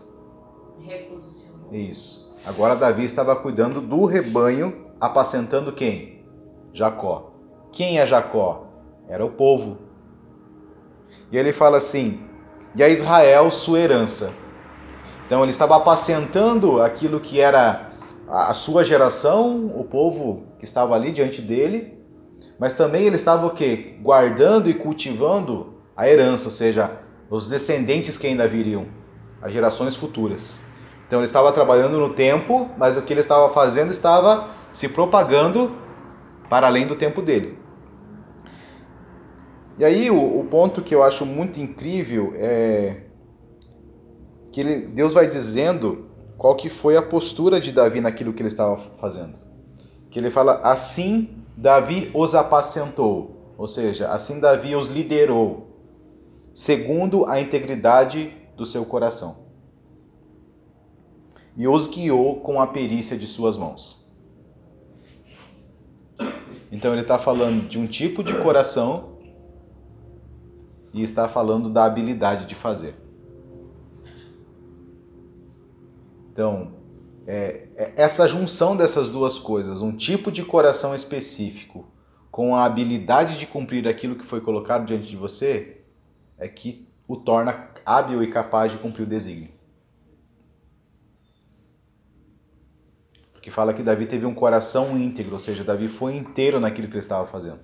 Reposicionou. 0.80 1.74
Isso. 1.74 2.38
Agora 2.46 2.76
Davi 2.76 3.04
estava 3.04 3.36
cuidando 3.36 3.82
do 3.82 4.06
rebanho, 4.06 4.88
apacentando 5.00 5.72
quem? 5.72 6.24
Jacó. 6.72 7.32
Quem 7.72 8.00
é 8.00 8.06
Jacó? 8.06 8.68
Era 9.08 9.26
o 9.26 9.32
povo. 9.32 9.78
E 11.32 11.38
ele 11.38 11.52
fala 11.52 11.78
assim: 11.78 12.24
e 12.76 12.84
a 12.84 12.90
Israel 12.90 13.50
sua 13.50 13.80
herança. 13.80 14.43
Então 15.34 15.42
ele 15.42 15.50
estava 15.50 15.76
apacentando 15.76 16.80
aquilo 16.80 17.20
que 17.20 17.40
era 17.40 17.90
a 18.30 18.54
sua 18.54 18.86
geração, 18.86 19.66
o 19.76 19.84
povo 19.84 20.44
que 20.60 20.64
estava 20.64 20.94
ali 20.94 21.12
diante 21.12 21.42
dele, 21.42 21.98
mas 22.60 22.76
também 22.76 23.08
ele 23.08 23.16
estava 23.16 23.48
o 23.48 23.50
quê? 23.50 23.96
Guardando 24.04 24.70
e 24.70 24.76
cultivando 24.76 25.74
a 25.98 26.08
herança, 26.08 26.46
ou 26.46 26.52
seja, 26.52 27.00
os 27.32 27.50
descendentes 27.50 28.16
que 28.16 28.28
ainda 28.28 28.48
viriam, 28.48 28.86
as 29.42 29.52
gerações 29.52 29.96
futuras. 29.96 30.68
Então 31.08 31.18
ele 31.18 31.26
estava 31.26 31.52
trabalhando 31.52 31.98
no 31.98 32.10
tempo, 32.14 32.70
mas 32.78 32.96
o 32.96 33.02
que 33.02 33.12
ele 33.12 33.20
estava 33.20 33.50
fazendo 33.50 33.90
estava 33.90 34.50
se 34.72 34.88
propagando 34.88 35.72
para 36.48 36.68
além 36.68 36.86
do 36.86 36.94
tempo 36.94 37.24
dele. 37.24 37.58
E 39.80 39.84
aí 39.84 40.12
o, 40.12 40.42
o 40.42 40.44
ponto 40.44 40.84
que 40.84 40.94
eu 40.94 41.02
acho 41.02 41.26
muito 41.26 41.60
incrível 41.60 42.34
é 42.36 43.13
que 44.54 44.62
ele, 44.62 44.86
Deus 44.86 45.14
vai 45.14 45.28
dizendo 45.28 46.06
qual 46.38 46.56
que 46.56 46.70
foi 46.70 46.96
a 46.96 47.02
postura 47.02 47.60
de 47.60 47.72
Davi 47.72 48.00
naquilo 48.00 48.32
que 48.32 48.42
ele 48.42 48.50
estava 48.50 48.78
fazendo. 48.78 49.40
Que 50.12 50.20
ele 50.20 50.30
fala 50.30 50.62
assim 50.64 51.44
Davi 51.58 52.12
os 52.14 52.36
apacentou, 52.36 53.56
ou 53.58 53.68
seja, 53.68 54.10
assim 54.10 54.40
Davi 54.40 54.76
os 54.76 54.88
liderou, 54.88 55.68
segundo 56.54 57.26
a 57.26 57.42
integridade 57.42 58.32
do 58.56 58.64
seu 58.64 58.86
coração. 58.86 59.44
E 61.58 61.68
os 61.68 61.88
guiou 61.88 62.40
com 62.42 62.62
a 62.62 62.68
perícia 62.68 63.18
de 63.18 63.26
suas 63.26 63.58
mãos. 63.58 64.08
Então 66.72 66.92
ele 66.92 67.02
está 67.02 67.18
falando 67.18 67.68
de 67.68 67.80
um 67.80 67.88
tipo 67.88 68.24
de 68.24 68.34
coração 68.42 69.18
e 70.94 71.02
está 71.02 71.28
falando 71.28 71.70
da 71.70 71.86
habilidade 71.86 72.46
de 72.46 72.54
fazer. 72.54 73.03
Então, 76.34 76.74
é, 77.28 77.68
é, 77.76 77.94
essa 77.96 78.28
junção 78.28 78.76
dessas 78.76 79.12
duas 79.12 79.38
coisas, 79.38 79.82
um 79.82 79.96
tipo 79.96 80.32
de 80.32 80.44
coração 80.44 80.96
específico 80.96 81.88
com 82.32 82.56
a 82.56 82.66
habilidade 82.66 83.38
de 83.38 83.46
cumprir 83.46 83.88
aquilo 83.88 84.16
que 84.16 84.26
foi 84.26 84.42
colocado 84.42 84.84
diante 84.84 85.08
de 85.08 85.16
você, 85.16 85.82
é 86.40 86.48
que 86.48 86.90
o 87.08 87.16
torna 87.16 87.70
hábil 87.86 88.24
e 88.24 88.32
capaz 88.32 88.72
de 88.72 88.80
cumprir 88.80 89.04
o 89.04 89.06
desígnio. 89.06 89.52
Porque 93.32 93.52
fala 93.52 93.76
que 93.76 93.84
Davi 93.84 94.08
teve 94.08 94.26
um 94.26 94.34
coração 94.34 94.98
íntegro, 94.98 95.34
ou 95.34 95.40
seja, 95.40 95.64
Davi 95.64 95.88
foi 95.88 96.16
inteiro 96.16 96.60
naquilo 96.60 96.88
que 96.88 96.94
ele 96.94 97.00
estava 97.00 97.28
fazendo. 97.28 97.60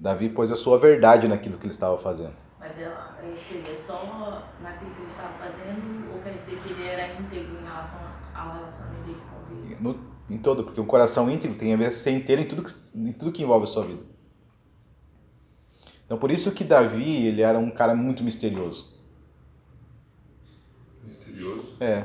Davi 0.00 0.30
pôs 0.30 0.50
a 0.50 0.56
sua 0.56 0.78
verdade 0.78 1.28
naquilo 1.28 1.58
que 1.58 1.66
ele 1.66 1.74
estava 1.74 1.98
fazendo. 1.98 2.34
Mas 2.62 2.78
é, 2.78 2.84
é, 2.84 3.34
seria 3.36 3.74
só 3.74 4.48
naquilo 4.62 4.92
que 4.92 5.00
ele 5.00 5.10
estava 5.10 5.32
fazendo, 5.36 6.14
ou 6.14 6.22
quer 6.22 6.38
dizer 6.38 6.60
que 6.62 6.70
ele 6.70 6.86
era 6.86 7.20
íntegro 7.20 7.58
em 7.60 7.64
relação 7.64 8.00
ao 8.32 8.54
relacionamento 8.54 9.02
dele 9.02 9.18
com 9.28 9.68
Deus? 9.68 9.80
No, 9.80 10.12
em 10.30 10.38
todo, 10.38 10.62
porque 10.62 10.80
um 10.80 10.86
coração 10.86 11.28
íntegro 11.28 11.58
tem 11.58 11.74
a 11.74 11.76
ver 11.76 11.90
ser 11.90 12.12
inteiro 12.12 12.42
em 12.42 12.46
tudo, 12.46 12.62
que, 12.62 12.72
em 12.94 13.12
tudo 13.12 13.32
que 13.32 13.42
envolve 13.42 13.64
a 13.64 13.66
sua 13.66 13.84
vida. 13.84 14.04
Então 16.06 16.16
por 16.16 16.30
isso 16.30 16.52
que 16.52 16.62
Davi, 16.62 17.26
ele 17.26 17.42
era 17.42 17.58
um 17.58 17.68
cara 17.68 17.96
muito 17.96 18.22
misterioso. 18.22 18.96
Misterioso. 21.02 21.76
É. 21.80 22.04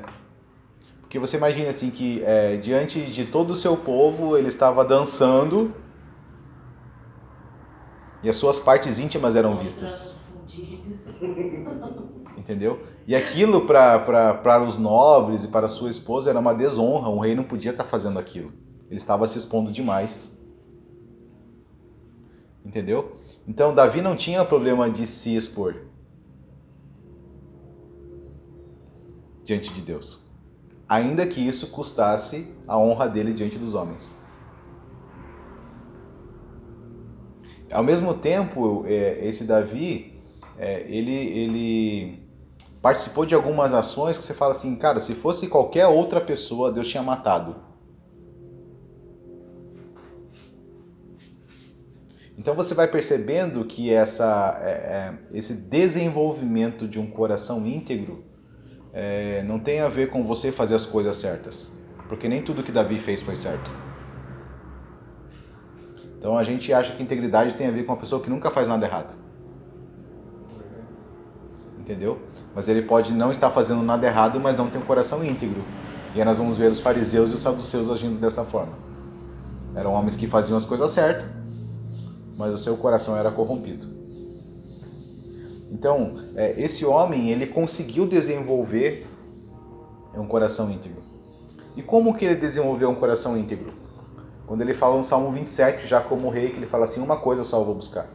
Porque 1.02 1.20
você 1.20 1.38
imagina 1.38 1.70
assim 1.70 1.92
que 1.92 2.24
é, 2.24 2.58
diante 2.58 3.00
de 3.06 3.26
todo 3.26 3.52
o 3.52 3.56
seu 3.56 3.78
povo, 3.78 4.36
ele 4.36 4.48
estava 4.48 4.84
dançando 4.84 5.72
e 8.24 8.30
as 8.30 8.38
suas 8.38 8.60
partes 8.60 8.98
íntimas 8.98 9.36
eram 9.36 9.56
vistas. 9.56 10.27
Entendeu? 12.38 12.82
E 13.06 13.16
aquilo 13.16 13.66
para 13.66 14.64
os 14.64 14.78
nobres 14.78 15.44
e 15.44 15.48
para 15.48 15.68
sua 15.68 15.90
esposa 15.90 16.30
era 16.30 16.40
uma 16.40 16.54
desonra. 16.54 17.10
Um 17.10 17.20
rei 17.20 17.36
não 17.36 17.44
podia 17.44 17.72
estar 17.72 17.84
fazendo 17.84 18.20
aquilo. 18.20 18.52
Ele 18.90 18.98
estava 18.98 19.26
se 19.28 19.38
expondo 19.38 19.72
demais. 19.72 20.38
Entendeu? 22.64 23.18
Então 23.48 23.74
Davi 23.74 24.02
não 24.02 24.16
tinha 24.16 24.44
problema 24.44 24.90
de 24.90 25.06
se 25.06 25.36
expor 25.36 25.76
diante 29.46 29.74
de 29.74 29.82
Deus, 29.82 30.30
ainda 30.90 31.26
que 31.26 31.40
isso 31.40 31.68
custasse 31.68 32.54
a 32.68 32.78
honra 32.78 33.08
dele 33.08 33.32
diante 33.32 33.58
dos 33.58 33.74
homens. 33.74 34.20
Ao 37.72 37.82
mesmo 37.82 38.14
tempo, 38.14 38.84
é, 38.86 39.26
esse 39.26 39.46
Davi, 39.46 40.17
é, 40.58 40.86
ele, 40.88 41.14
ele 41.14 42.28
participou 42.82 43.26
de 43.26 43.36
algumas 43.36 43.74
ações 43.74 44.18
que 44.18 44.24
você 44.24 44.34
fala 44.34 44.52
assim, 44.52 44.76
cara, 44.76 45.00
se 45.00 45.14
fosse 45.14 45.48
qualquer 45.48 45.88
outra 45.88 46.20
pessoa, 46.20 46.72
Deus 46.72 46.88
tinha 46.88 47.04
matado. 47.04 47.56
Então 52.38 52.56
você 52.56 52.74
vai 52.74 52.88
percebendo 52.88 53.66
que 53.66 53.92
essa, 53.92 54.60
é, 54.64 54.70
é, 54.70 55.14
esse 55.34 55.54
desenvolvimento 55.54 56.88
de 56.88 57.00
um 57.00 57.08
coração 57.08 57.66
íntegro 57.66 58.24
é, 58.94 59.44
não 59.44 59.60
tem 59.60 59.80
a 59.80 59.90
ver 59.90 60.10
com 60.10 60.24
você 60.24 60.52
fazer 60.52 60.76
as 60.76 60.86
coisas 60.86 61.18
certas, 61.18 61.74
porque 62.08 62.30
nem 62.30 62.42
tudo 62.42 62.64
que 62.64 62.72
Davi 62.72 63.00
fez 63.00 63.22
foi 63.22 63.36
certo. 63.36 63.70
Então 66.18 66.38
a 66.38 66.44
gente 66.44 66.72
acha 66.72 66.96
que 66.96 67.02
integridade 67.02 67.56
tem 67.56 67.68
a 67.68 67.72
ver 67.72 67.84
com 67.84 67.92
uma 67.92 68.00
pessoa 68.00 68.22
que 68.22 68.30
nunca 68.30 68.50
faz 68.50 68.68
nada 68.68 68.86
errado. 68.86 69.27
Entendeu? 71.88 72.20
Mas 72.54 72.68
ele 72.68 72.82
pode 72.82 73.14
não 73.14 73.32
estar 73.32 73.50
fazendo 73.50 73.82
nada 73.82 74.06
errado, 74.06 74.42
mas 74.42 74.58
não 74.58 74.70
tem 74.70 74.82
um 74.82 74.84
coração 74.84 75.24
íntegro. 75.24 75.64
E 76.14 76.20
aí 76.20 76.26
nós 76.26 76.38
vamos 76.38 76.58
ver 76.58 76.70
os 76.70 76.82
fariseus 76.82 77.32
e 77.32 77.36
os 77.36 77.40
saduceus 77.40 77.90
agindo 77.90 78.20
dessa 78.20 78.44
forma. 78.44 78.74
Eram 79.74 79.94
homens 79.94 80.18
que 80.18 80.28
faziam 80.28 80.58
as 80.58 80.66
coisas 80.66 80.92
certas, 80.92 81.30
mas 82.36 82.54
o 82.54 82.58
seu 82.58 82.76
coração 82.76 83.16
era 83.16 83.32
corrompido. 83.32 83.88
Então, 85.72 86.20
é, 86.36 86.62
esse 86.62 86.86
homem, 86.86 87.30
ele 87.30 87.48
conseguiu 87.48 88.06
desenvolver 88.06 89.08
um 90.14 90.28
coração 90.28 90.70
íntegro. 90.70 91.02
E 91.74 91.82
como 91.82 92.18
que 92.18 92.26
ele 92.26 92.36
desenvolveu 92.36 92.90
um 92.90 92.96
coração 92.96 93.38
íntegro? 93.38 93.72
Quando 94.46 94.60
ele 94.60 94.74
fala 94.74 94.98
no 94.98 95.04
Salmo 95.04 95.32
27, 95.32 95.88
já 95.88 96.02
como 96.02 96.30
rei, 96.30 96.50
que 96.50 96.58
ele 96.58 96.68
fala 96.68 96.84
assim, 96.84 97.00
uma 97.00 97.16
coisa 97.16 97.46
só 97.46 97.60
eu 97.60 97.66
vou 97.66 97.76
buscar. 97.76 98.06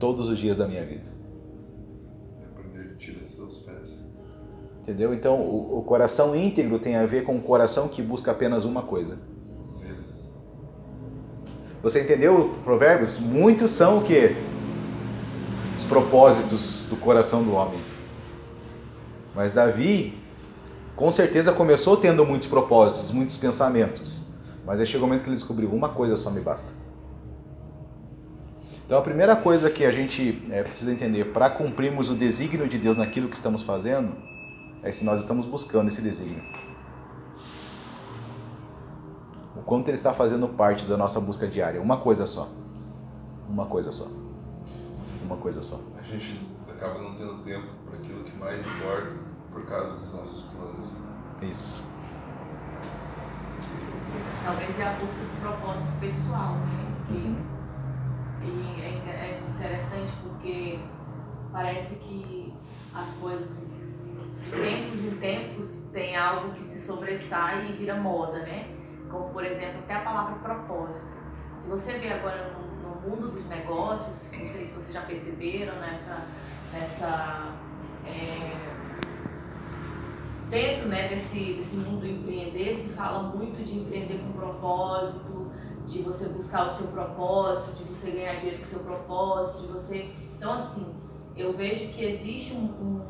Todos 0.00 0.28
os 0.28 0.38
dias 0.38 0.56
da 0.56 0.66
minha 0.66 0.84
vida. 0.84 1.08
aprender 2.44 2.88
de 2.88 2.96
ti 2.96 3.12
dos 3.12 3.30
seus 3.30 3.58
pés. 3.60 4.00
Entendeu? 4.80 5.14
Então, 5.14 5.40
o, 5.40 5.78
o 5.78 5.82
coração 5.82 6.34
íntegro 6.34 6.80
tem 6.80 6.96
a 6.96 7.06
ver 7.06 7.22
com 7.22 7.36
o 7.36 7.40
coração 7.40 7.86
que 7.86 8.02
busca 8.02 8.32
apenas 8.32 8.64
uma 8.64 8.82
coisa. 8.82 9.16
Você 11.82 12.02
entendeu, 12.02 12.54
Provérbios? 12.62 13.18
Muitos 13.18 13.70
são 13.70 13.98
o 13.98 14.02
quê? 14.02 14.36
Os 15.78 15.84
propósitos 15.84 16.86
do 16.90 16.96
coração 16.96 17.42
do 17.42 17.52
homem. 17.52 17.80
Mas 19.34 19.52
Davi, 19.52 20.14
com 20.94 21.10
certeza, 21.10 21.52
começou 21.52 21.96
tendo 21.96 22.24
muitos 22.26 22.48
propósitos, 22.48 23.10
muitos 23.12 23.38
pensamentos. 23.38 24.26
Mas 24.66 24.78
aí 24.78 24.84
chegou 24.84 25.06
o 25.06 25.08
momento 25.08 25.24
que 25.24 25.30
ele 25.30 25.36
descobriu: 25.36 25.70
uma 25.70 25.88
coisa 25.88 26.16
só 26.16 26.30
me 26.30 26.40
basta. 26.40 26.72
Então 28.90 28.98
a 28.98 29.02
primeira 29.02 29.36
coisa 29.36 29.70
que 29.70 29.84
a 29.84 29.92
gente 29.92 30.44
é, 30.50 30.64
precisa 30.64 30.90
entender 30.90 31.26
para 31.26 31.48
cumprirmos 31.48 32.10
o 32.10 32.16
desígnio 32.16 32.68
de 32.68 32.76
Deus 32.76 32.96
naquilo 32.96 33.28
que 33.28 33.36
estamos 33.36 33.62
fazendo 33.62 34.16
é 34.82 34.90
se 34.90 35.04
nós 35.04 35.20
estamos 35.20 35.46
buscando 35.46 35.86
esse 35.86 36.02
desígnio. 36.02 36.42
O 39.54 39.62
quanto 39.62 39.86
ele 39.86 39.96
está 39.96 40.12
fazendo 40.12 40.48
parte 40.48 40.86
da 40.86 40.96
nossa 40.96 41.20
busca 41.20 41.46
diária. 41.46 41.80
Uma 41.80 41.98
coisa 41.98 42.26
só. 42.26 42.48
Uma 43.48 43.66
coisa 43.66 43.92
só. 43.92 44.08
Uma 45.24 45.36
coisa 45.36 45.62
só. 45.62 45.78
A 45.96 46.02
gente 46.02 46.44
acaba 46.68 47.00
não 47.00 47.14
tendo 47.14 47.44
tempo 47.44 47.68
para 47.88 47.96
aquilo 47.96 48.24
que 48.24 48.36
mais 48.38 48.58
importa 48.58 49.12
por 49.52 49.66
causa 49.66 49.94
dos 49.94 50.12
nossos 50.14 50.42
planos. 50.52 50.96
Isso. 51.42 51.84
Talvez 54.44 54.80
é 54.80 54.82
a 54.82 54.92
busca 54.94 55.20
do 55.20 55.40
propósito 55.40 55.92
pessoal, 56.00 56.54
né? 56.54 56.92
Que, 57.06 57.50
Uhum. 58.42 58.76
e 58.76 58.82
é, 58.82 59.10
é 59.10 59.40
interessante 59.54 60.12
porque 60.50 60.78
parece 61.52 61.96
que 62.00 62.52
as 62.94 63.12
coisas 63.14 63.66
de 64.44 64.50
tempos 64.50 65.04
em 65.04 65.16
tempos 65.16 65.90
tem 65.92 66.16
algo 66.16 66.52
que 66.54 66.64
se 66.64 66.84
sobressai 66.84 67.70
e 67.70 67.72
vira 67.74 67.94
moda, 67.94 68.40
né? 68.40 68.68
Como 69.08 69.30
por 69.30 69.44
exemplo 69.44 69.78
até 69.80 69.94
a 69.94 70.00
palavra 70.00 70.36
propósito. 70.36 71.20
Se 71.56 71.70
você 71.70 71.98
vê 71.98 72.12
agora 72.12 72.52
no, 72.52 72.88
no 72.88 73.00
mundo 73.00 73.30
dos 73.30 73.46
negócios, 73.46 74.32
não 74.32 74.48
sei 74.48 74.66
se 74.66 74.72
vocês 74.72 74.92
já 74.92 75.02
perceberam 75.02 75.78
nessa, 75.78 76.26
nessa 76.72 77.54
é, 78.06 78.70
dentro 80.48 80.88
né, 80.88 81.06
desse, 81.06 81.54
desse 81.54 81.76
mundo 81.76 82.00
do 82.00 82.06
empreender 82.08 82.74
se 82.74 82.94
fala 82.94 83.22
muito 83.22 83.62
de 83.62 83.78
empreender 83.78 84.18
com 84.18 84.32
propósito, 84.32 85.50
de 85.86 86.02
você 86.02 86.28
buscar 86.30 86.66
o 86.66 86.70
seu 86.70 86.88
propósito, 86.88 87.76
de 87.76 87.84
você 87.84 88.10
ganhar 88.12 88.36
dinheiro 88.36 88.58
com 88.58 88.64
o 88.64 88.66
seu 88.66 88.80
propósito, 88.80 89.66
de 89.66 89.72
você. 89.72 90.10
Então 90.40 90.54
assim, 90.54 90.94
eu 91.36 91.52
vejo 91.52 91.88
que 91.88 92.02
existe 92.02 92.54
um, 92.54 92.64
um, 92.64 93.02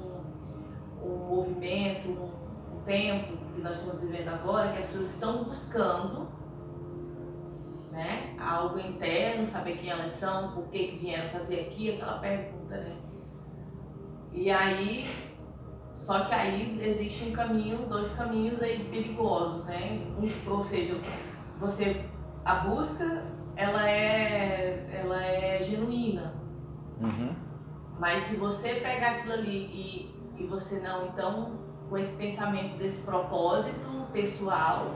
um 1.00 1.16
movimento, 1.28 2.08
um, 2.08 2.76
um 2.76 2.80
tempo 2.84 3.36
que 3.54 3.60
nós 3.60 3.78
estamos 3.78 4.02
vivendo 4.02 4.30
agora, 4.30 4.72
que 4.72 4.78
as 4.78 4.86
pessoas 4.86 5.14
estão 5.14 5.44
buscando 5.44 6.26
né, 7.92 8.34
algo 8.36 8.80
interno, 8.80 9.46
saber 9.46 9.76
quem 9.76 9.90
elas 9.90 10.10
são, 10.10 10.50
por 10.50 10.64
que, 10.70 10.88
que 10.88 10.96
vieram 10.96 11.30
fazer 11.30 11.60
aqui, 11.60 11.92
aquela 11.92 12.18
pergunta, 12.18 12.76
né? 12.78 12.96
E 14.32 14.50
aí 14.50 15.06
só 15.94 16.24
que 16.24 16.34
aí 16.34 16.80
existe 16.82 17.28
um 17.28 17.30
caminho, 17.30 17.86
dois 17.86 18.12
caminhos 18.16 18.60
aí 18.60 18.88
perigosos, 18.90 19.66
né? 19.66 20.04
Um, 20.18 20.50
ou 20.50 20.60
seja, 20.60 21.00
você 21.60 22.04
a 22.44 22.56
busca 22.56 23.22
ela 23.54 23.88
é 23.88 24.88
ela 24.92 25.24
é 25.24 25.62
genuína, 25.62 26.39
Uhum. 27.00 27.34
mas 27.98 28.22
se 28.24 28.36
você 28.36 28.74
pegar 28.74 29.12
aquilo 29.12 29.32
ali 29.32 29.56
e, 29.72 30.14
e 30.38 30.46
você 30.46 30.80
não 30.86 31.06
então 31.06 31.52
com 31.88 31.96
esse 31.96 32.16
pensamento 32.16 32.76
desse 32.76 33.04
propósito 33.04 34.06
pessoal, 34.12 34.94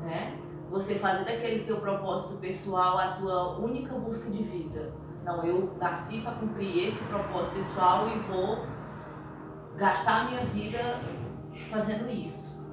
né? 0.00 0.38
Você 0.70 0.94
fazer 0.96 1.24
daquele 1.24 1.64
teu 1.64 1.80
propósito 1.80 2.34
pessoal 2.38 2.98
a 2.98 3.12
tua 3.12 3.58
única 3.58 3.94
busca 3.94 4.30
de 4.30 4.42
vida. 4.42 4.92
Não, 5.24 5.44
eu 5.44 5.76
nasci 5.78 6.22
para 6.22 6.32
cumprir 6.32 6.86
esse 6.86 7.04
propósito 7.04 7.54
pessoal 7.54 8.08
e 8.08 8.18
vou 8.20 8.64
gastar 9.76 10.22
a 10.22 10.24
minha 10.24 10.44
vida 10.46 10.78
fazendo 11.70 12.10
isso. 12.10 12.64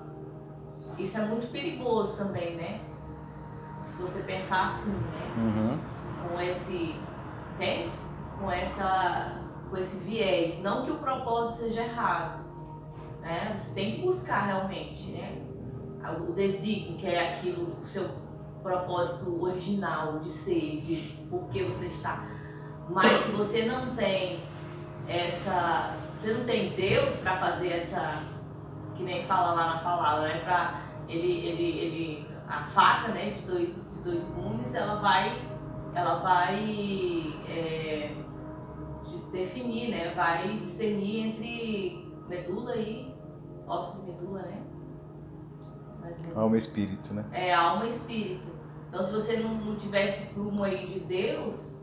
Isso 0.98 1.18
é 1.20 1.26
muito 1.26 1.52
perigoso 1.52 2.18
também, 2.18 2.56
né? 2.56 2.82
Se 3.84 4.02
você 4.02 4.24
pensar 4.24 4.66
assim, 4.66 4.94
né? 4.94 5.34
Uhum. 5.38 5.80
Com 6.30 6.42
esse, 6.42 6.96
tem? 7.58 7.92
Com 8.40 8.52
essa, 8.52 9.42
com 9.70 9.78
esse 9.78 10.04
viés. 10.04 10.62
Não 10.62 10.86
que 10.86 10.92
o 10.92 10.98
propósito 10.98 11.66
seja 11.66 11.84
errado, 11.84 12.46
né? 13.22 13.54
Você 13.56 13.74
tem 13.74 13.96
que 13.96 14.02
buscar 14.02 14.46
realmente, 14.46 15.12
né? 15.12 15.42
O 16.28 16.32
desígnio, 16.32 16.98
que 16.98 17.08
é 17.08 17.34
aquilo, 17.34 17.76
o 17.82 17.86
seu 17.86 18.10
propósito 18.64 19.44
original 19.44 20.20
de 20.20 20.32
ser, 20.32 20.80
de 20.80 20.96
por 21.30 21.50
que 21.50 21.64
você 21.64 21.88
está. 21.88 22.26
Mas 22.90 23.20
se 23.20 23.32
você 23.32 23.66
não 23.66 23.96
tem 23.96 24.40
essa 25.08 25.92
você 26.16 26.34
não 26.34 26.46
tem 26.46 26.72
Deus 26.72 27.16
para 27.18 27.38
fazer 27.38 27.70
essa 27.74 28.22
que 28.96 29.04
nem 29.04 29.24
fala 29.26 29.54
lá 29.54 29.76
na 29.76 29.80
palavra 29.80 30.28
né 30.28 30.40
para 30.40 30.82
ele 31.08 31.48
ele 31.48 31.80
ele 31.80 32.28
a 32.48 32.64
faca 32.64 33.10
né 33.10 33.30
de 33.32 33.42
dois 33.44 33.90
de 33.94 34.04
dois 34.04 34.76
ela 34.76 34.96
vai 34.96 35.47
ela 35.98 36.20
vai 36.20 36.56
é, 37.50 38.14
de- 39.06 39.32
definir 39.32 39.90
né 39.90 40.14
vai 40.14 40.58
discernir 40.60 41.28
entre 41.28 42.14
medula 42.28 42.76
e 42.76 43.08
e 43.68 44.06
medula 44.06 44.42
né 44.44 44.64
medula. 46.02 46.42
Alma 46.42 46.56
e 46.56 46.60
espírito, 46.60 47.14
né? 47.14 47.26
é 47.32 47.54
alma 47.54 47.86
e 47.86 47.90
espírito 47.90 48.48
então 48.88 49.02
se 49.04 49.12
você 49.12 49.38
não, 49.38 49.54
não 49.56 49.76
tivesse 49.76 50.34
prumo 50.34 50.64
aí 50.64 50.88
de 50.94 51.00
Deus 51.02 51.82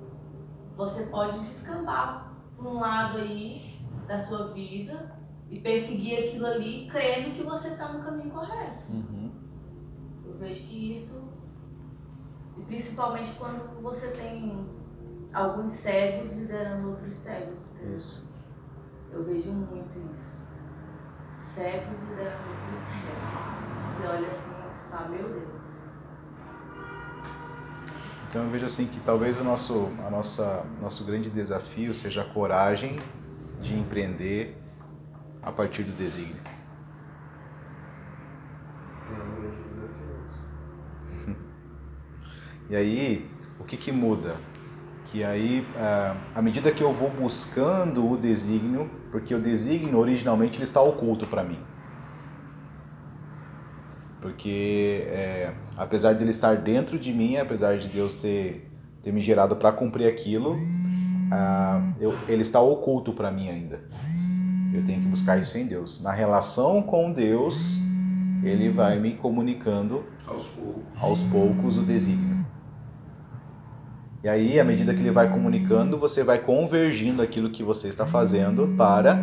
você 0.77 1.05
pode 1.07 1.39
descambar 1.41 2.35
para 2.57 2.69
um 2.69 2.81
lado 2.81 3.19
aí 3.19 3.61
da 4.07 4.19
sua 4.19 4.49
vida 4.49 5.13
e 5.51 5.61
perseguir 5.61 6.19
aquilo 6.19 6.47
ali 6.47 6.89
crendo 6.91 7.31
que 7.37 7.43
você 7.43 7.69
está 7.69 7.93
no 7.93 8.03
caminho 8.03 8.31
correto. 8.31 8.87
Uhum. 8.91 9.31
Eu 10.27 10.37
vejo 10.39 10.65
que 10.65 10.95
isso, 10.95 11.29
e 12.57 12.63
principalmente 12.63 13.35
quando 13.35 13.83
você 13.83 14.09
tem 14.09 14.67
alguns 15.33 15.73
cegos 15.73 16.33
liderando 16.33 16.91
outros 16.91 17.15
cegos, 17.15 17.71
entendeu? 17.73 17.97
Isso. 17.97 18.29
Eu 19.13 19.25
vejo 19.25 19.51
muito 19.51 20.13
isso. 20.15 20.39
Cegos 21.33 22.01
liderando 22.01 22.49
outros 22.49 22.81
cegos. 22.81 23.55
Você 23.91 24.07
olha 24.07 24.29
assim 24.29 24.51
e 24.51 24.63
você 24.63 24.81
fala, 24.91 25.09
meu 25.09 25.29
Deus. 25.29 25.85
Então 28.29 28.43
eu 28.43 28.51
vejo 28.51 28.67
assim 28.67 28.87
que 28.87 28.99
talvez 29.01 29.41
o 29.41 29.45
nosso, 29.45 29.93
a 30.05 30.11
nossa, 30.11 30.67
nosso 30.81 31.05
grande 31.05 31.31
desafio 31.31 31.95
seja 31.95 32.23
a 32.23 32.25
coragem 32.25 32.99
de 33.61 33.79
empreender 33.79 34.57
a 35.41 35.53
partir 35.53 35.85
do 35.85 35.93
desígnio. 35.93 36.43
É 39.09 39.13
um 39.13 39.41
grande 39.41 39.63
desafio 39.69 40.27
isso. 40.27 40.41
E 42.71 42.77
aí, 42.77 43.27
o 43.61 43.65
que 43.65 43.77
que 43.77 43.93
muda? 43.93 44.37
Que 45.07 45.23
aí, 45.23 45.67
ah, 45.77 46.17
à 46.35 46.43
medida 46.43 46.71
que 46.73 46.83
eu 46.83 46.93
vou 46.93 47.11
buscando 47.11 48.11
o 48.11 48.17
desígnio, 48.17 48.89
porque 49.11 49.35
o 49.35 49.41
desígnio 49.41 49.99
originalmente 49.99 50.57
ele 50.57 50.65
está 50.65 50.81
oculto 50.81 51.27
para 51.27 51.45
mim. 51.45 51.59
Porque 54.21 55.05
é, 55.09 55.53
apesar 55.77 56.15
dele 56.15 56.31
estar 56.31 56.57
dentro 56.57 56.99
de 56.99 57.13
mim, 57.13 57.37
apesar 57.37 57.77
de 57.77 57.89
Deus 57.89 58.15
ter, 58.15 58.71
ter 59.03 59.13
me 59.13 59.21
gerado 59.21 59.57
para 59.57 59.71
cumprir 59.71 60.09
aquilo, 60.09 60.57
ah, 61.31 61.81
eu- 62.01 62.15
ele 62.27 62.41
está 62.43 62.61
oculto 62.61 63.13
para 63.13 63.31
mim 63.31 63.51
ainda. 63.51 63.81
Eu 64.73 64.85
tenho 64.87 65.01
que 65.03 65.07
buscar 65.09 65.37
isso 65.37 65.57
em 65.59 65.67
Deus. 65.67 66.03
Na 66.03 66.11
relação 66.13 66.83
com 66.83 67.13
Deus, 67.13 67.79
ele 68.43 68.71
vai 68.71 68.99
me 68.99 69.13
comunicando 69.15 70.03
Aos 70.27 70.49
poucos. 70.49 71.03
aos 71.03 71.21
poucos 71.25 71.77
o 71.77 71.83
desígnio. 71.83 72.34
E 74.25 74.29
aí, 74.29 74.59
à 74.59 74.65
medida 74.65 74.95
que 74.95 75.01
ele 75.01 75.11
vai 75.11 75.31
comunicando, 75.31 75.99
você 75.99 76.25
vai 76.25 76.39
convergindo 76.39 77.21
aquilo 77.21 77.51
que 77.51 77.63
você 77.63 77.89
está 77.89 78.07
fazendo 78.07 78.75
para 78.75 79.19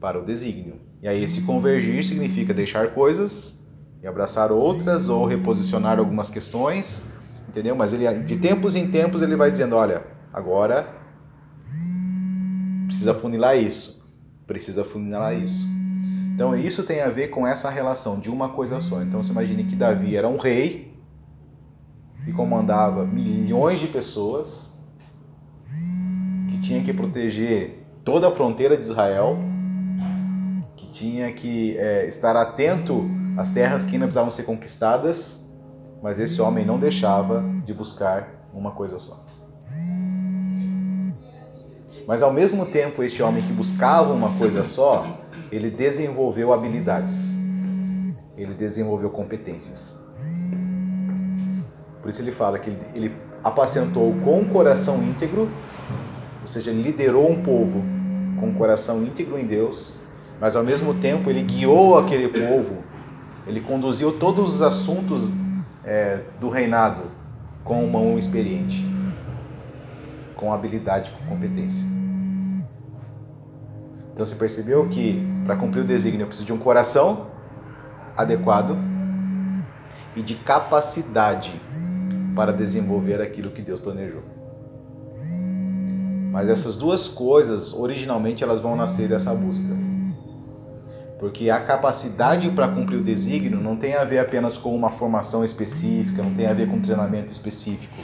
para 0.00 0.18
o 0.18 0.24
desígnio. 0.24 0.80
E 1.02 1.06
aí 1.06 1.22
esse 1.22 1.42
convergir 1.42 2.02
significa 2.02 2.54
deixar 2.54 2.94
coisas 2.94 3.70
e 4.02 4.06
abraçar 4.06 4.50
outras 4.50 5.10
ou 5.10 5.26
reposicionar 5.26 5.98
algumas 5.98 6.30
questões, 6.30 7.12
entendeu? 7.46 7.76
Mas 7.76 7.92
ele 7.92 8.08
de 8.24 8.36
tempos 8.38 8.74
em 8.74 8.90
tempos 8.90 9.20
ele 9.20 9.36
vai 9.36 9.50
dizendo, 9.50 9.76
olha, 9.76 10.02
agora 10.32 10.88
precisa 12.86 13.12
funilar 13.12 13.58
isso, 13.58 14.10
precisa 14.46 14.82
funilar 14.82 15.36
isso. 15.36 15.66
Então 16.34 16.56
isso 16.56 16.82
tem 16.82 17.02
a 17.02 17.10
ver 17.10 17.28
com 17.28 17.46
essa 17.46 17.68
relação 17.68 18.18
de 18.18 18.30
uma 18.30 18.48
coisa 18.48 18.80
só. 18.80 19.02
Então 19.02 19.22
você 19.22 19.32
imagine 19.32 19.64
que 19.64 19.76
Davi 19.76 20.16
era 20.16 20.26
um 20.26 20.38
rei 20.38 20.91
e 22.26 22.32
comandava 22.32 23.04
milhões 23.04 23.80
de 23.80 23.86
pessoas, 23.86 24.78
que 26.50 26.60
tinha 26.60 26.82
que 26.82 26.92
proteger 26.92 27.84
toda 28.04 28.28
a 28.28 28.30
fronteira 28.30 28.76
de 28.76 28.84
Israel, 28.84 29.36
que 30.76 30.86
tinha 30.92 31.32
que 31.32 31.76
é, 31.76 32.06
estar 32.06 32.36
atento 32.36 33.04
às 33.36 33.50
terras 33.50 33.84
que 33.84 33.92
ainda 33.92 34.06
precisavam 34.06 34.30
ser 34.30 34.44
conquistadas, 34.44 35.56
mas 36.02 36.18
esse 36.18 36.40
homem 36.40 36.64
não 36.64 36.78
deixava 36.78 37.42
de 37.64 37.72
buscar 37.72 38.48
uma 38.52 38.72
coisa 38.72 38.98
só. 38.98 39.24
Mas 42.06 42.22
ao 42.22 42.32
mesmo 42.32 42.66
tempo, 42.66 43.02
este 43.02 43.22
homem 43.22 43.42
que 43.42 43.52
buscava 43.52 44.12
uma 44.12 44.36
coisa 44.36 44.64
só, 44.64 45.06
ele 45.50 45.70
desenvolveu 45.70 46.52
habilidades, 46.52 47.36
ele 48.36 48.54
desenvolveu 48.54 49.10
competências. 49.10 50.01
Por 52.02 52.10
isso 52.10 52.20
ele 52.20 52.32
fala 52.32 52.58
que 52.58 52.70
ele, 52.94 53.14
apacentou 53.44 54.14
com 54.24 54.40
um 54.40 54.44
coração 54.44 55.02
íntegro, 55.02 55.48
ou 56.40 56.46
seja, 56.46 56.70
ele 56.70 56.82
liderou 56.82 57.28
um 57.28 57.42
povo 57.42 57.82
com 58.38 58.48
um 58.48 58.54
coração 58.54 59.02
íntegro 59.02 59.38
em 59.38 59.44
Deus, 59.44 59.94
mas 60.40 60.54
ao 60.54 60.62
mesmo 60.62 60.94
tempo 60.94 61.28
ele 61.28 61.42
guiou 61.42 61.98
aquele 61.98 62.28
povo, 62.28 62.78
ele 63.46 63.60
conduziu 63.60 64.12
todos 64.12 64.54
os 64.54 64.62
assuntos 64.62 65.30
é, 65.84 66.20
do 66.40 66.48
reinado 66.48 67.02
com 67.64 67.84
mão 67.86 68.18
experiente, 68.18 68.84
com 70.36 70.52
habilidade, 70.52 71.10
com 71.10 71.34
competência. 71.34 71.86
Então 74.12 74.24
você 74.24 74.34
percebeu 74.34 74.88
que 74.88 75.20
para 75.46 75.56
cumprir 75.56 75.80
o 75.80 75.84
desígnio 75.84 76.24
eu 76.24 76.28
preciso 76.28 76.46
de 76.46 76.52
um 76.52 76.58
coração 76.58 77.26
adequado 78.16 78.76
e 80.14 80.22
de 80.22 80.34
capacidade 80.34 81.60
para 82.34 82.52
desenvolver 82.52 83.20
aquilo 83.20 83.50
que 83.50 83.62
Deus 83.62 83.80
planejou. 83.80 84.22
Mas 86.32 86.48
essas 86.48 86.76
duas 86.76 87.08
coisas, 87.08 87.74
originalmente, 87.74 88.42
elas 88.42 88.58
vão 88.58 88.74
nascer 88.74 89.06
dessa 89.08 89.34
busca. 89.34 89.74
Porque 91.18 91.50
a 91.50 91.60
capacidade 91.60 92.50
para 92.50 92.66
cumprir 92.66 92.96
o 92.96 93.02
desígnio 93.02 93.60
não 93.60 93.76
tem 93.76 93.94
a 93.94 94.02
ver 94.02 94.18
apenas 94.18 94.56
com 94.58 94.74
uma 94.74 94.90
formação 94.90 95.44
específica, 95.44 96.22
não 96.22 96.34
tem 96.34 96.46
a 96.46 96.52
ver 96.52 96.68
com 96.68 96.76
um 96.76 96.80
treinamento 96.80 97.30
específico, 97.30 97.94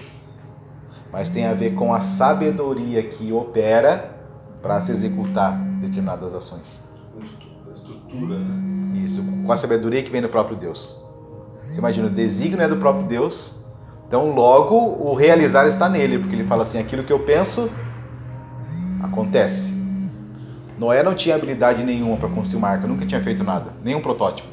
mas 1.11 1.29
tem 1.29 1.47
a 1.47 1.55
ver 1.55 1.75
com 1.75 1.93
a 1.93 2.01
sabedoria 2.01 3.03
que 3.03 3.33
opera 3.33 4.15
para 4.63 4.79
se 4.79 4.93
executar 4.93 5.59
determinadas 5.81 6.35
ações. 6.35 6.85
A 7.69 7.73
estrutura, 7.73 8.39
né? 8.39 9.03
Isso, 9.05 9.23
com 9.45 9.51
a 9.51 9.57
sabedoria 9.57 10.03
que 10.03 10.11
vem 10.11 10.21
do 10.21 10.29
próprio 10.29 10.57
Deus. 10.57 11.01
Você 11.71 11.79
imagina, 11.79 12.07
o 12.07 12.11
desígnio 12.11 12.63
é 12.63 12.69
do 12.69 12.77
próprio 12.77 13.07
Deus, 13.07 13.65
então 14.09 14.31
logo 14.31 14.75
o 14.75 15.15
realizar 15.15 15.69
está 15.69 15.87
nele, 15.87 16.19
porque 16.19 16.35
ele 16.35 16.45
fala 16.45 16.63
assim: 16.63 16.79
aquilo 16.79 17.05
que 17.05 17.13
eu 17.13 17.21
penso 17.21 17.71
acontece. 19.03 19.77
Noé 20.79 21.03
não 21.03 21.15
tinha 21.15 21.35
habilidade 21.35 21.85
nenhuma 21.85 22.17
para 22.17 22.29
construir 22.31 22.59
uma 22.59 22.69
arca, 22.69 22.87
nunca 22.87 23.05
tinha 23.05 23.21
feito 23.21 23.45
nada, 23.45 23.73
nenhum 23.85 24.01
protótipo. 24.01 24.49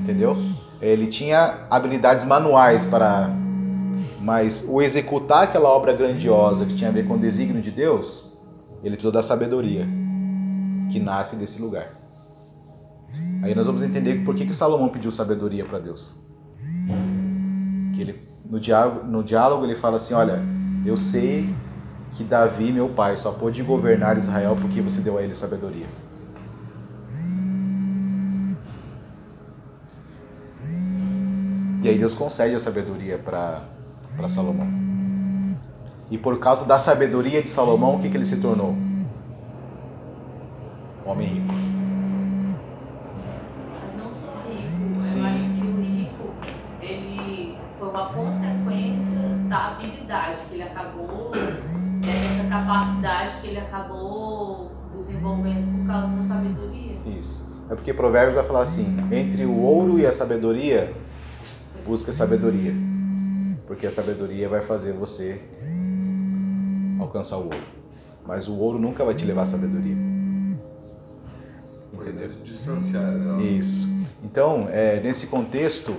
Entendeu? 0.00 0.36
Ele 0.82 1.06
tinha 1.06 1.66
habilidades 1.70 2.26
manuais 2.26 2.84
para. 2.84 3.30
Mas 4.20 4.64
o 4.66 4.82
executar 4.82 5.44
aquela 5.44 5.68
obra 5.68 5.92
grandiosa 5.92 6.64
que 6.64 6.74
tinha 6.74 6.90
a 6.90 6.92
ver 6.92 7.06
com 7.06 7.14
o 7.14 7.18
desígnio 7.18 7.62
de 7.62 7.70
Deus, 7.70 8.32
ele 8.82 8.96
precisou 8.96 9.12
da 9.12 9.22
sabedoria 9.22 9.86
que 10.90 10.98
nasce 10.98 11.36
desse 11.36 11.60
lugar. 11.60 11.88
Aí 13.42 13.54
nós 13.54 13.66
vamos 13.66 13.82
entender 13.82 14.24
por 14.24 14.34
que, 14.34 14.46
que 14.46 14.54
Salomão 14.54 14.88
pediu 14.88 15.12
sabedoria 15.12 15.64
para 15.64 15.78
Deus. 15.78 16.23
Que 17.94 18.02
ele, 18.02 18.20
no, 18.44 18.58
diálogo, 18.58 19.06
no 19.06 19.22
diálogo 19.22 19.64
ele 19.64 19.76
fala 19.76 19.96
assim: 19.96 20.14
Olha, 20.14 20.40
eu 20.84 20.96
sei 20.96 21.54
que 22.12 22.22
Davi, 22.22 22.72
meu 22.72 22.88
pai, 22.88 23.16
só 23.16 23.32
pôde 23.32 23.62
governar 23.62 24.16
Israel 24.16 24.56
porque 24.60 24.80
você 24.80 25.00
deu 25.00 25.18
a 25.18 25.22
ele 25.22 25.34
sabedoria. 25.34 25.86
E 31.82 31.88
aí 31.88 31.98
Deus 31.98 32.14
concede 32.14 32.54
a 32.54 32.58
sabedoria 32.58 33.18
para 33.18 33.60
Salomão. 34.28 34.66
E 36.10 36.16
por 36.16 36.38
causa 36.38 36.64
da 36.64 36.78
sabedoria 36.78 37.42
de 37.42 37.48
Salomão, 37.48 37.96
o 37.96 38.00
que, 38.00 38.08
que 38.08 38.16
ele 38.16 38.24
se 38.24 38.36
tornou? 38.36 38.74
Homem 41.04 41.26
rico. 41.26 41.54
Não 43.98 44.10
só 44.10 44.32
rico, 44.48 45.00
Sim. 45.00 45.18
eu 45.18 45.26
acho 45.26 45.38
que 45.38 45.66
o 45.66 45.82
rico, 45.82 46.34
ele 46.80 47.58
foi 47.78 47.88
uma 47.88 48.06
da 49.54 49.68
habilidade 49.68 50.40
que 50.48 50.54
ele 50.54 50.64
acabou, 50.64 51.30
né, 51.30 52.12
dessa 52.26 52.48
capacidade 52.48 53.40
que 53.40 53.46
ele 53.46 53.58
acabou 53.60 54.72
desenvolvendo 54.96 55.78
por 55.78 55.86
causa 55.86 56.08
da 56.08 56.22
sabedoria. 56.24 56.96
Isso. 57.20 57.54
É 57.70 57.74
porque 57.76 57.94
Provérbios 57.94 58.34
vai 58.34 58.44
falar 58.44 58.62
assim: 58.62 58.96
entre 59.12 59.44
o 59.44 59.56
ouro 59.60 60.00
e 60.00 60.06
a 60.06 60.10
sabedoria, 60.10 60.92
busca 61.86 62.12
sabedoria. 62.12 62.72
Porque 63.64 63.86
a 63.86 63.92
sabedoria 63.92 64.48
vai 64.48 64.60
fazer 64.60 64.92
você 64.92 65.40
alcançar 67.00 67.38
o 67.38 67.44
ouro. 67.44 67.64
Mas 68.26 68.48
o 68.48 68.58
ouro 68.58 68.78
nunca 68.78 69.04
vai 69.04 69.14
te 69.14 69.24
levar 69.24 69.42
à 69.42 69.46
sabedoria. 69.46 69.96
Entendeu? 71.92 72.28
Distanciar 72.44 73.04
ela. 73.04 73.40
Isso. 73.40 73.88
Então, 74.24 74.68
é, 74.70 75.00
nesse 75.00 75.28
contexto, 75.28 75.94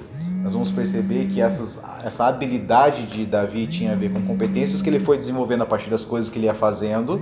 nós 0.45 0.53
vamos 0.53 0.69
perceber 0.69 1.25
que 1.25 1.41
essas, 1.41 1.83
essa 2.03 2.27
habilidade 2.27 3.07
de 3.07 3.25
Davi 3.25 3.65
tinha 3.65 3.93
a 3.93 3.95
ver 3.95 4.11
com 4.13 4.21
competências 4.21 4.79
que 4.79 4.87
ele 4.87 4.99
foi 4.99 5.17
desenvolvendo 5.17 5.63
a 5.63 5.65
partir 5.65 5.89
das 5.89 6.03
coisas 6.03 6.29
que 6.29 6.37
ele 6.37 6.45
ia 6.45 6.53
fazendo, 6.53 7.19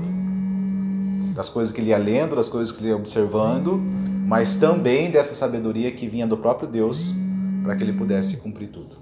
das 1.34 1.48
coisas 1.48 1.74
que 1.74 1.80
ele 1.80 1.92
ia 1.92 1.98
lendo, 1.98 2.36
das 2.36 2.50
coisas 2.50 2.70
que 2.70 2.82
ele 2.82 2.90
ia 2.90 2.98
observando, 2.98 3.82
mas 4.28 4.58
também 4.58 5.10
dessa 5.10 5.34
sabedoria 5.34 5.90
que 5.90 6.06
vinha 6.06 6.28
do 6.28 6.36
próprio 6.36 6.68
Deus 6.68 7.14
para 7.64 7.78
que 7.78 7.84
ele 7.84 7.94
pudesse 7.94 8.36
cumprir 8.36 8.68
tudo. 8.68 8.98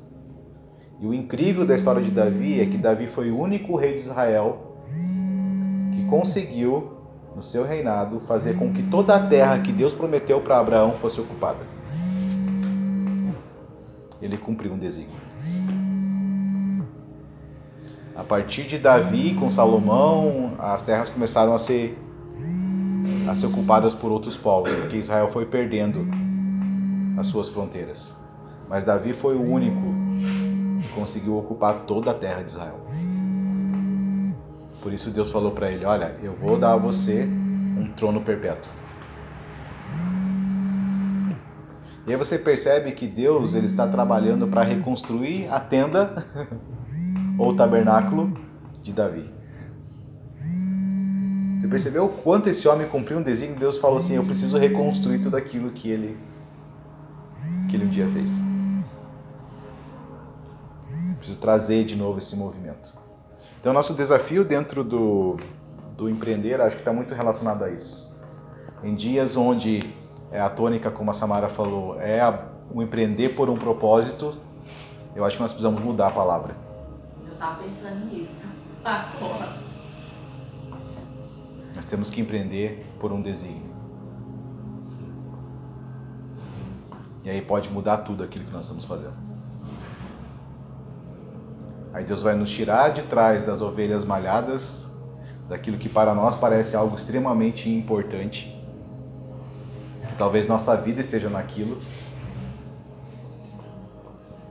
E 0.99 1.07
o 1.07 1.15
incrível 1.15 1.65
da 1.65 1.75
história 1.75 1.99
de 1.99 2.11
Davi 2.11 2.61
é 2.61 2.65
que 2.67 2.77
Davi 2.77 3.07
foi 3.07 3.31
o 3.31 3.39
único 3.39 3.75
rei 3.75 3.95
de 3.95 4.01
Israel 4.01 4.77
que 5.95 6.05
conseguiu, 6.07 6.91
no 7.35 7.41
seu 7.41 7.65
reinado, 7.65 8.21
fazer 8.27 8.55
com 8.55 8.71
que 8.71 8.83
toda 8.83 9.15
a 9.15 9.19
terra 9.27 9.57
que 9.57 9.71
Deus 9.71 9.95
prometeu 9.95 10.41
para 10.41 10.59
Abraão 10.59 10.91
fosse 10.91 11.19
ocupada. 11.19 11.80
Ele 14.21 14.37
cumpriu 14.37 14.73
um 14.73 14.77
desígnio. 14.77 15.19
A 18.15 18.23
partir 18.23 18.63
de 18.63 18.77
Davi 18.77 19.33
com 19.33 19.49
Salomão, 19.49 20.53
as 20.59 20.83
terras 20.83 21.09
começaram 21.09 21.53
a 21.53 21.59
ser 21.59 21.97
a 23.27 23.35
ser 23.35 23.45
ocupadas 23.45 23.93
por 23.93 24.11
outros 24.11 24.35
povos, 24.35 24.73
porque 24.73 24.97
Israel 24.97 25.27
foi 25.27 25.45
perdendo 25.45 26.05
as 27.17 27.27
suas 27.27 27.47
fronteiras. 27.47 28.15
Mas 28.67 28.83
Davi 28.83 29.13
foi 29.13 29.35
o 29.35 29.41
único 29.41 29.81
que 30.81 30.89
conseguiu 30.93 31.37
ocupar 31.37 31.81
toda 31.85 32.11
a 32.11 32.13
terra 32.13 32.41
de 32.41 32.51
Israel. 32.51 32.79
Por 34.81 34.91
isso 34.91 35.11
Deus 35.11 35.29
falou 35.29 35.51
para 35.51 35.71
ele: 35.71 35.85
Olha, 35.85 36.15
eu 36.21 36.33
vou 36.33 36.57
dar 36.57 36.73
a 36.73 36.77
você 36.77 37.27
um 37.77 37.91
trono 37.95 38.21
perpétuo. 38.21 38.71
E 42.05 42.11
aí 42.11 42.17
você 42.17 42.37
percebe 42.37 42.91
que 42.93 43.05
Deus 43.05 43.53
ele 43.53 43.67
está 43.67 43.87
trabalhando 43.87 44.47
para 44.47 44.63
reconstruir 44.63 45.47
a 45.49 45.59
tenda 45.59 46.25
ou 47.37 47.55
tabernáculo 47.55 48.37
de 48.81 48.91
Davi. 48.91 49.29
Você 51.59 51.67
percebeu 51.67 52.05
o 52.05 52.09
quanto 52.09 52.49
esse 52.49 52.67
homem 52.67 52.87
cumpriu 52.87 53.19
um 53.19 53.21
desígnio? 53.21 53.59
Deus 53.59 53.77
falou 53.77 53.97
assim: 53.97 54.15
Eu 54.15 54.23
preciso 54.23 54.57
reconstruir 54.57 55.19
tudo 55.19 55.37
aquilo 55.37 55.69
que 55.69 55.89
ele, 55.89 56.17
que 57.69 57.75
ele 57.75 57.85
um 57.85 57.89
dia 57.89 58.07
fez. 58.07 58.41
Preciso 61.17 61.37
trazer 61.37 61.85
de 61.85 61.95
novo 61.95 62.17
esse 62.17 62.35
movimento. 62.35 62.91
Então, 63.59 63.71
nosso 63.73 63.93
desafio 63.93 64.43
dentro 64.43 64.83
do, 64.83 65.37
do 65.95 66.09
empreender, 66.09 66.59
acho 66.59 66.77
que 66.77 66.81
está 66.81 66.91
muito 66.91 67.13
relacionado 67.13 67.63
a 67.63 67.69
isso. 67.69 68.11
Em 68.83 68.95
dias 68.95 69.35
onde 69.35 69.81
é, 70.31 70.39
a 70.39 70.49
tônica, 70.49 70.89
como 70.89 71.11
a 71.11 71.13
Samara 71.13 71.49
falou, 71.49 71.99
é 71.99 72.21
a, 72.21 72.45
o 72.73 72.81
empreender 72.81 73.29
por 73.29 73.49
um 73.49 73.57
propósito, 73.57 74.37
eu 75.13 75.25
acho 75.25 75.35
que 75.35 75.41
nós 75.41 75.51
precisamos 75.51 75.81
mudar 75.81 76.07
a 76.07 76.11
palavra. 76.11 76.55
Eu 77.27 77.35
tava 77.35 77.61
pensando 77.61 78.05
nisso 78.05 78.47
agora. 78.83 79.49
Nós 81.75 81.85
temos 81.85 82.09
que 82.09 82.21
empreender 82.21 82.85
por 82.99 83.11
um 83.11 83.21
desígnio. 83.21 83.71
E 87.23 87.29
aí 87.29 87.41
pode 87.41 87.69
mudar 87.69 87.97
tudo 87.97 88.23
aquilo 88.23 88.45
que 88.45 88.51
nós 88.51 88.65
estamos 88.65 88.85
fazendo. 88.85 89.31
Aí 91.93 92.05
Deus 92.05 92.21
vai 92.21 92.35
nos 92.35 92.49
tirar 92.49 92.89
de 92.89 93.03
trás 93.03 93.43
das 93.43 93.61
ovelhas 93.61 94.05
malhadas, 94.05 94.93
daquilo 95.49 95.77
que 95.77 95.89
para 95.89 96.15
nós 96.15 96.35
parece 96.35 96.75
algo 96.75 96.95
extremamente 96.95 97.69
importante, 97.69 98.60
talvez 100.21 100.47
nossa 100.47 100.77
vida 100.77 101.01
esteja 101.01 101.31
naquilo, 101.31 101.79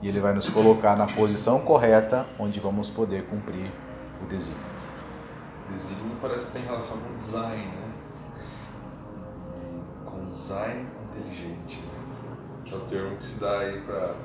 e 0.01 0.07
Ele 0.09 0.19
vai 0.19 0.33
nos 0.33 0.49
colocar 0.49 0.97
na 0.97 1.07
posição 1.07 1.61
correta 1.61 2.27
onde 2.37 2.59
vamos 2.59 2.89
poder 2.89 3.23
cumprir 3.27 3.71
o 4.21 4.25
desígnio. 4.25 4.61
Desígnio 5.69 6.17
parece 6.21 6.47
que 6.47 6.51
tem 6.51 6.63
relação 6.63 6.97
com 6.97 7.17
design, 7.17 7.63
né? 7.63 7.93
E 9.55 10.09
com 10.09 10.25
design 10.25 10.87
inteligente, 11.05 11.79
né? 11.79 12.35
que 12.65 12.73
é 12.73 12.77
o 12.77 12.81
termo 12.81 13.15
que 13.15 13.23
se 13.23 13.39
dá 13.39 13.59
aí 13.59 13.79
para 13.79 14.15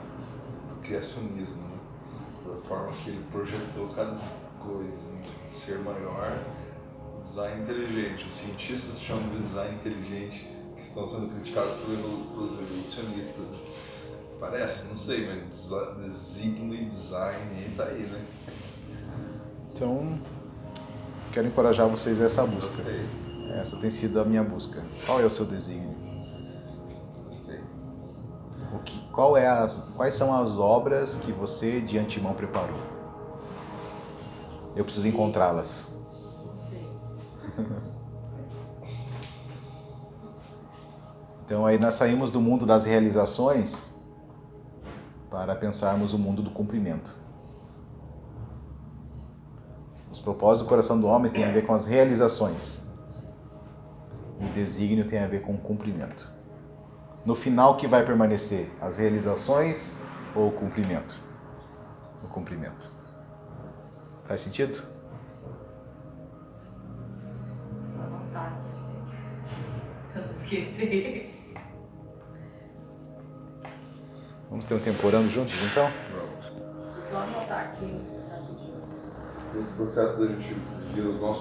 o 0.77 0.81
criacionismo, 0.83 1.63
né? 1.63 1.79
Da 2.45 2.69
forma 2.69 2.91
que 2.91 3.11
ele 3.11 3.25
projetou 3.31 3.87
cada 3.91 4.17
coisa, 4.59 5.13
né? 5.13 5.23
ser 5.47 5.79
maior, 5.79 6.41
design 7.23 7.63
inteligente. 7.63 8.27
Os 8.27 8.35
cientistas 8.35 9.01
chamam 9.01 9.29
de 9.29 9.39
design 9.39 9.77
inteligente, 9.77 10.56
que 10.77 10.83
estão 10.83 11.09
sendo 11.09 11.29
criticados 11.29 11.75
pelo- 11.85 12.25
pelos 12.33 12.53
evolucionistas. 12.53 13.45
Né? 13.45 13.59
Parece, 14.39 14.89
não 14.89 14.95
sei, 14.95 15.27
mas 15.27 15.71
designo 16.05 16.75
e 16.75 16.85
design 16.87 17.75
tá 17.77 17.85
aí, 17.85 18.03
né? 18.03 18.25
Então, 19.73 20.19
quero 21.33 21.49
encorajar 21.49 21.89
vocês 21.89 22.21
a 22.21 22.25
essa 22.25 22.47
busca. 22.47 22.77
Gostei, 22.83 23.07
Essa 23.59 23.77
tem 23.79 23.91
sido 23.91 24.21
a 24.21 24.25
minha 24.25 24.43
busca. 24.45 24.85
Qual 25.07 25.21
é 25.21 25.25
o 25.25 25.31
seu 25.31 25.47
desígnio? 25.47 25.97
gostei. 27.27 27.61
O 28.75 28.79
que, 28.81 28.99
qual 29.09 29.37
é 29.37 29.47
as, 29.47 29.89
quais 29.97 30.12
são 30.15 30.35
as 30.39 30.59
obras 30.59 31.15
que 31.17 31.33
você 31.33 31.81
de 31.81 31.99
antemão 31.99 32.35
preparou? 32.35 32.79
Eu 34.75 34.85
preciso 34.85 35.09
encontrá-las. 35.09 35.99
Não 37.57 37.96
Então 41.47 41.65
aí 41.65 41.79
nós 41.79 41.95
saímos 41.95 42.33
do 42.33 42.41
mundo 42.41 42.67
das 42.67 42.85
realizações 42.85 43.95
para 45.31 45.55
pensarmos 45.55 46.13
o 46.13 46.19
mundo 46.19 46.43
do 46.43 46.51
cumprimento. 46.51 47.15
Os 50.11 50.19
propósitos 50.19 50.67
do 50.67 50.69
coração 50.69 51.01
do 51.01 51.07
homem 51.07 51.31
têm 51.31 51.45
a 51.45 51.53
ver 51.53 51.65
com 51.65 51.73
as 51.73 51.87
realizações. 51.87 52.91
O 54.41 54.53
desígnio 54.53 55.07
tem 55.07 55.21
a 55.21 55.29
ver 55.29 55.43
com 55.43 55.55
o 55.55 55.59
cumprimento. 55.59 56.29
No 57.25 57.37
final, 57.37 57.75
o 57.75 57.77
que 57.77 57.87
vai 57.87 58.05
permanecer? 58.05 58.69
As 58.81 58.99
realizações 58.99 60.03
ou 60.35 60.49
o 60.49 60.53
cumprimento? 60.53 61.17
O 62.25 62.29
cumprimento. 62.29 62.91
Faz 64.25 64.41
sentido? 64.41 64.96
Esquecer. 70.47 71.29
Vamos 74.49 74.65
ter 74.65 74.75
um 74.75 74.79
tempo 74.79 75.07
orando 75.07 75.29
juntos 75.29 75.55
então? 75.71 75.91
Vamos. 76.13 76.95
Deixa 76.95 76.99
eu 76.99 77.03
só 77.03 77.17
anotar 77.19 77.61
aqui 77.61 77.85
rapidinho. 78.31 78.77
Esse 79.59 79.73
processo 79.73 80.21
da 80.21 80.27
gente 80.29 80.55
ver 80.95 81.01
os 81.03 81.21
nossos 81.21 81.35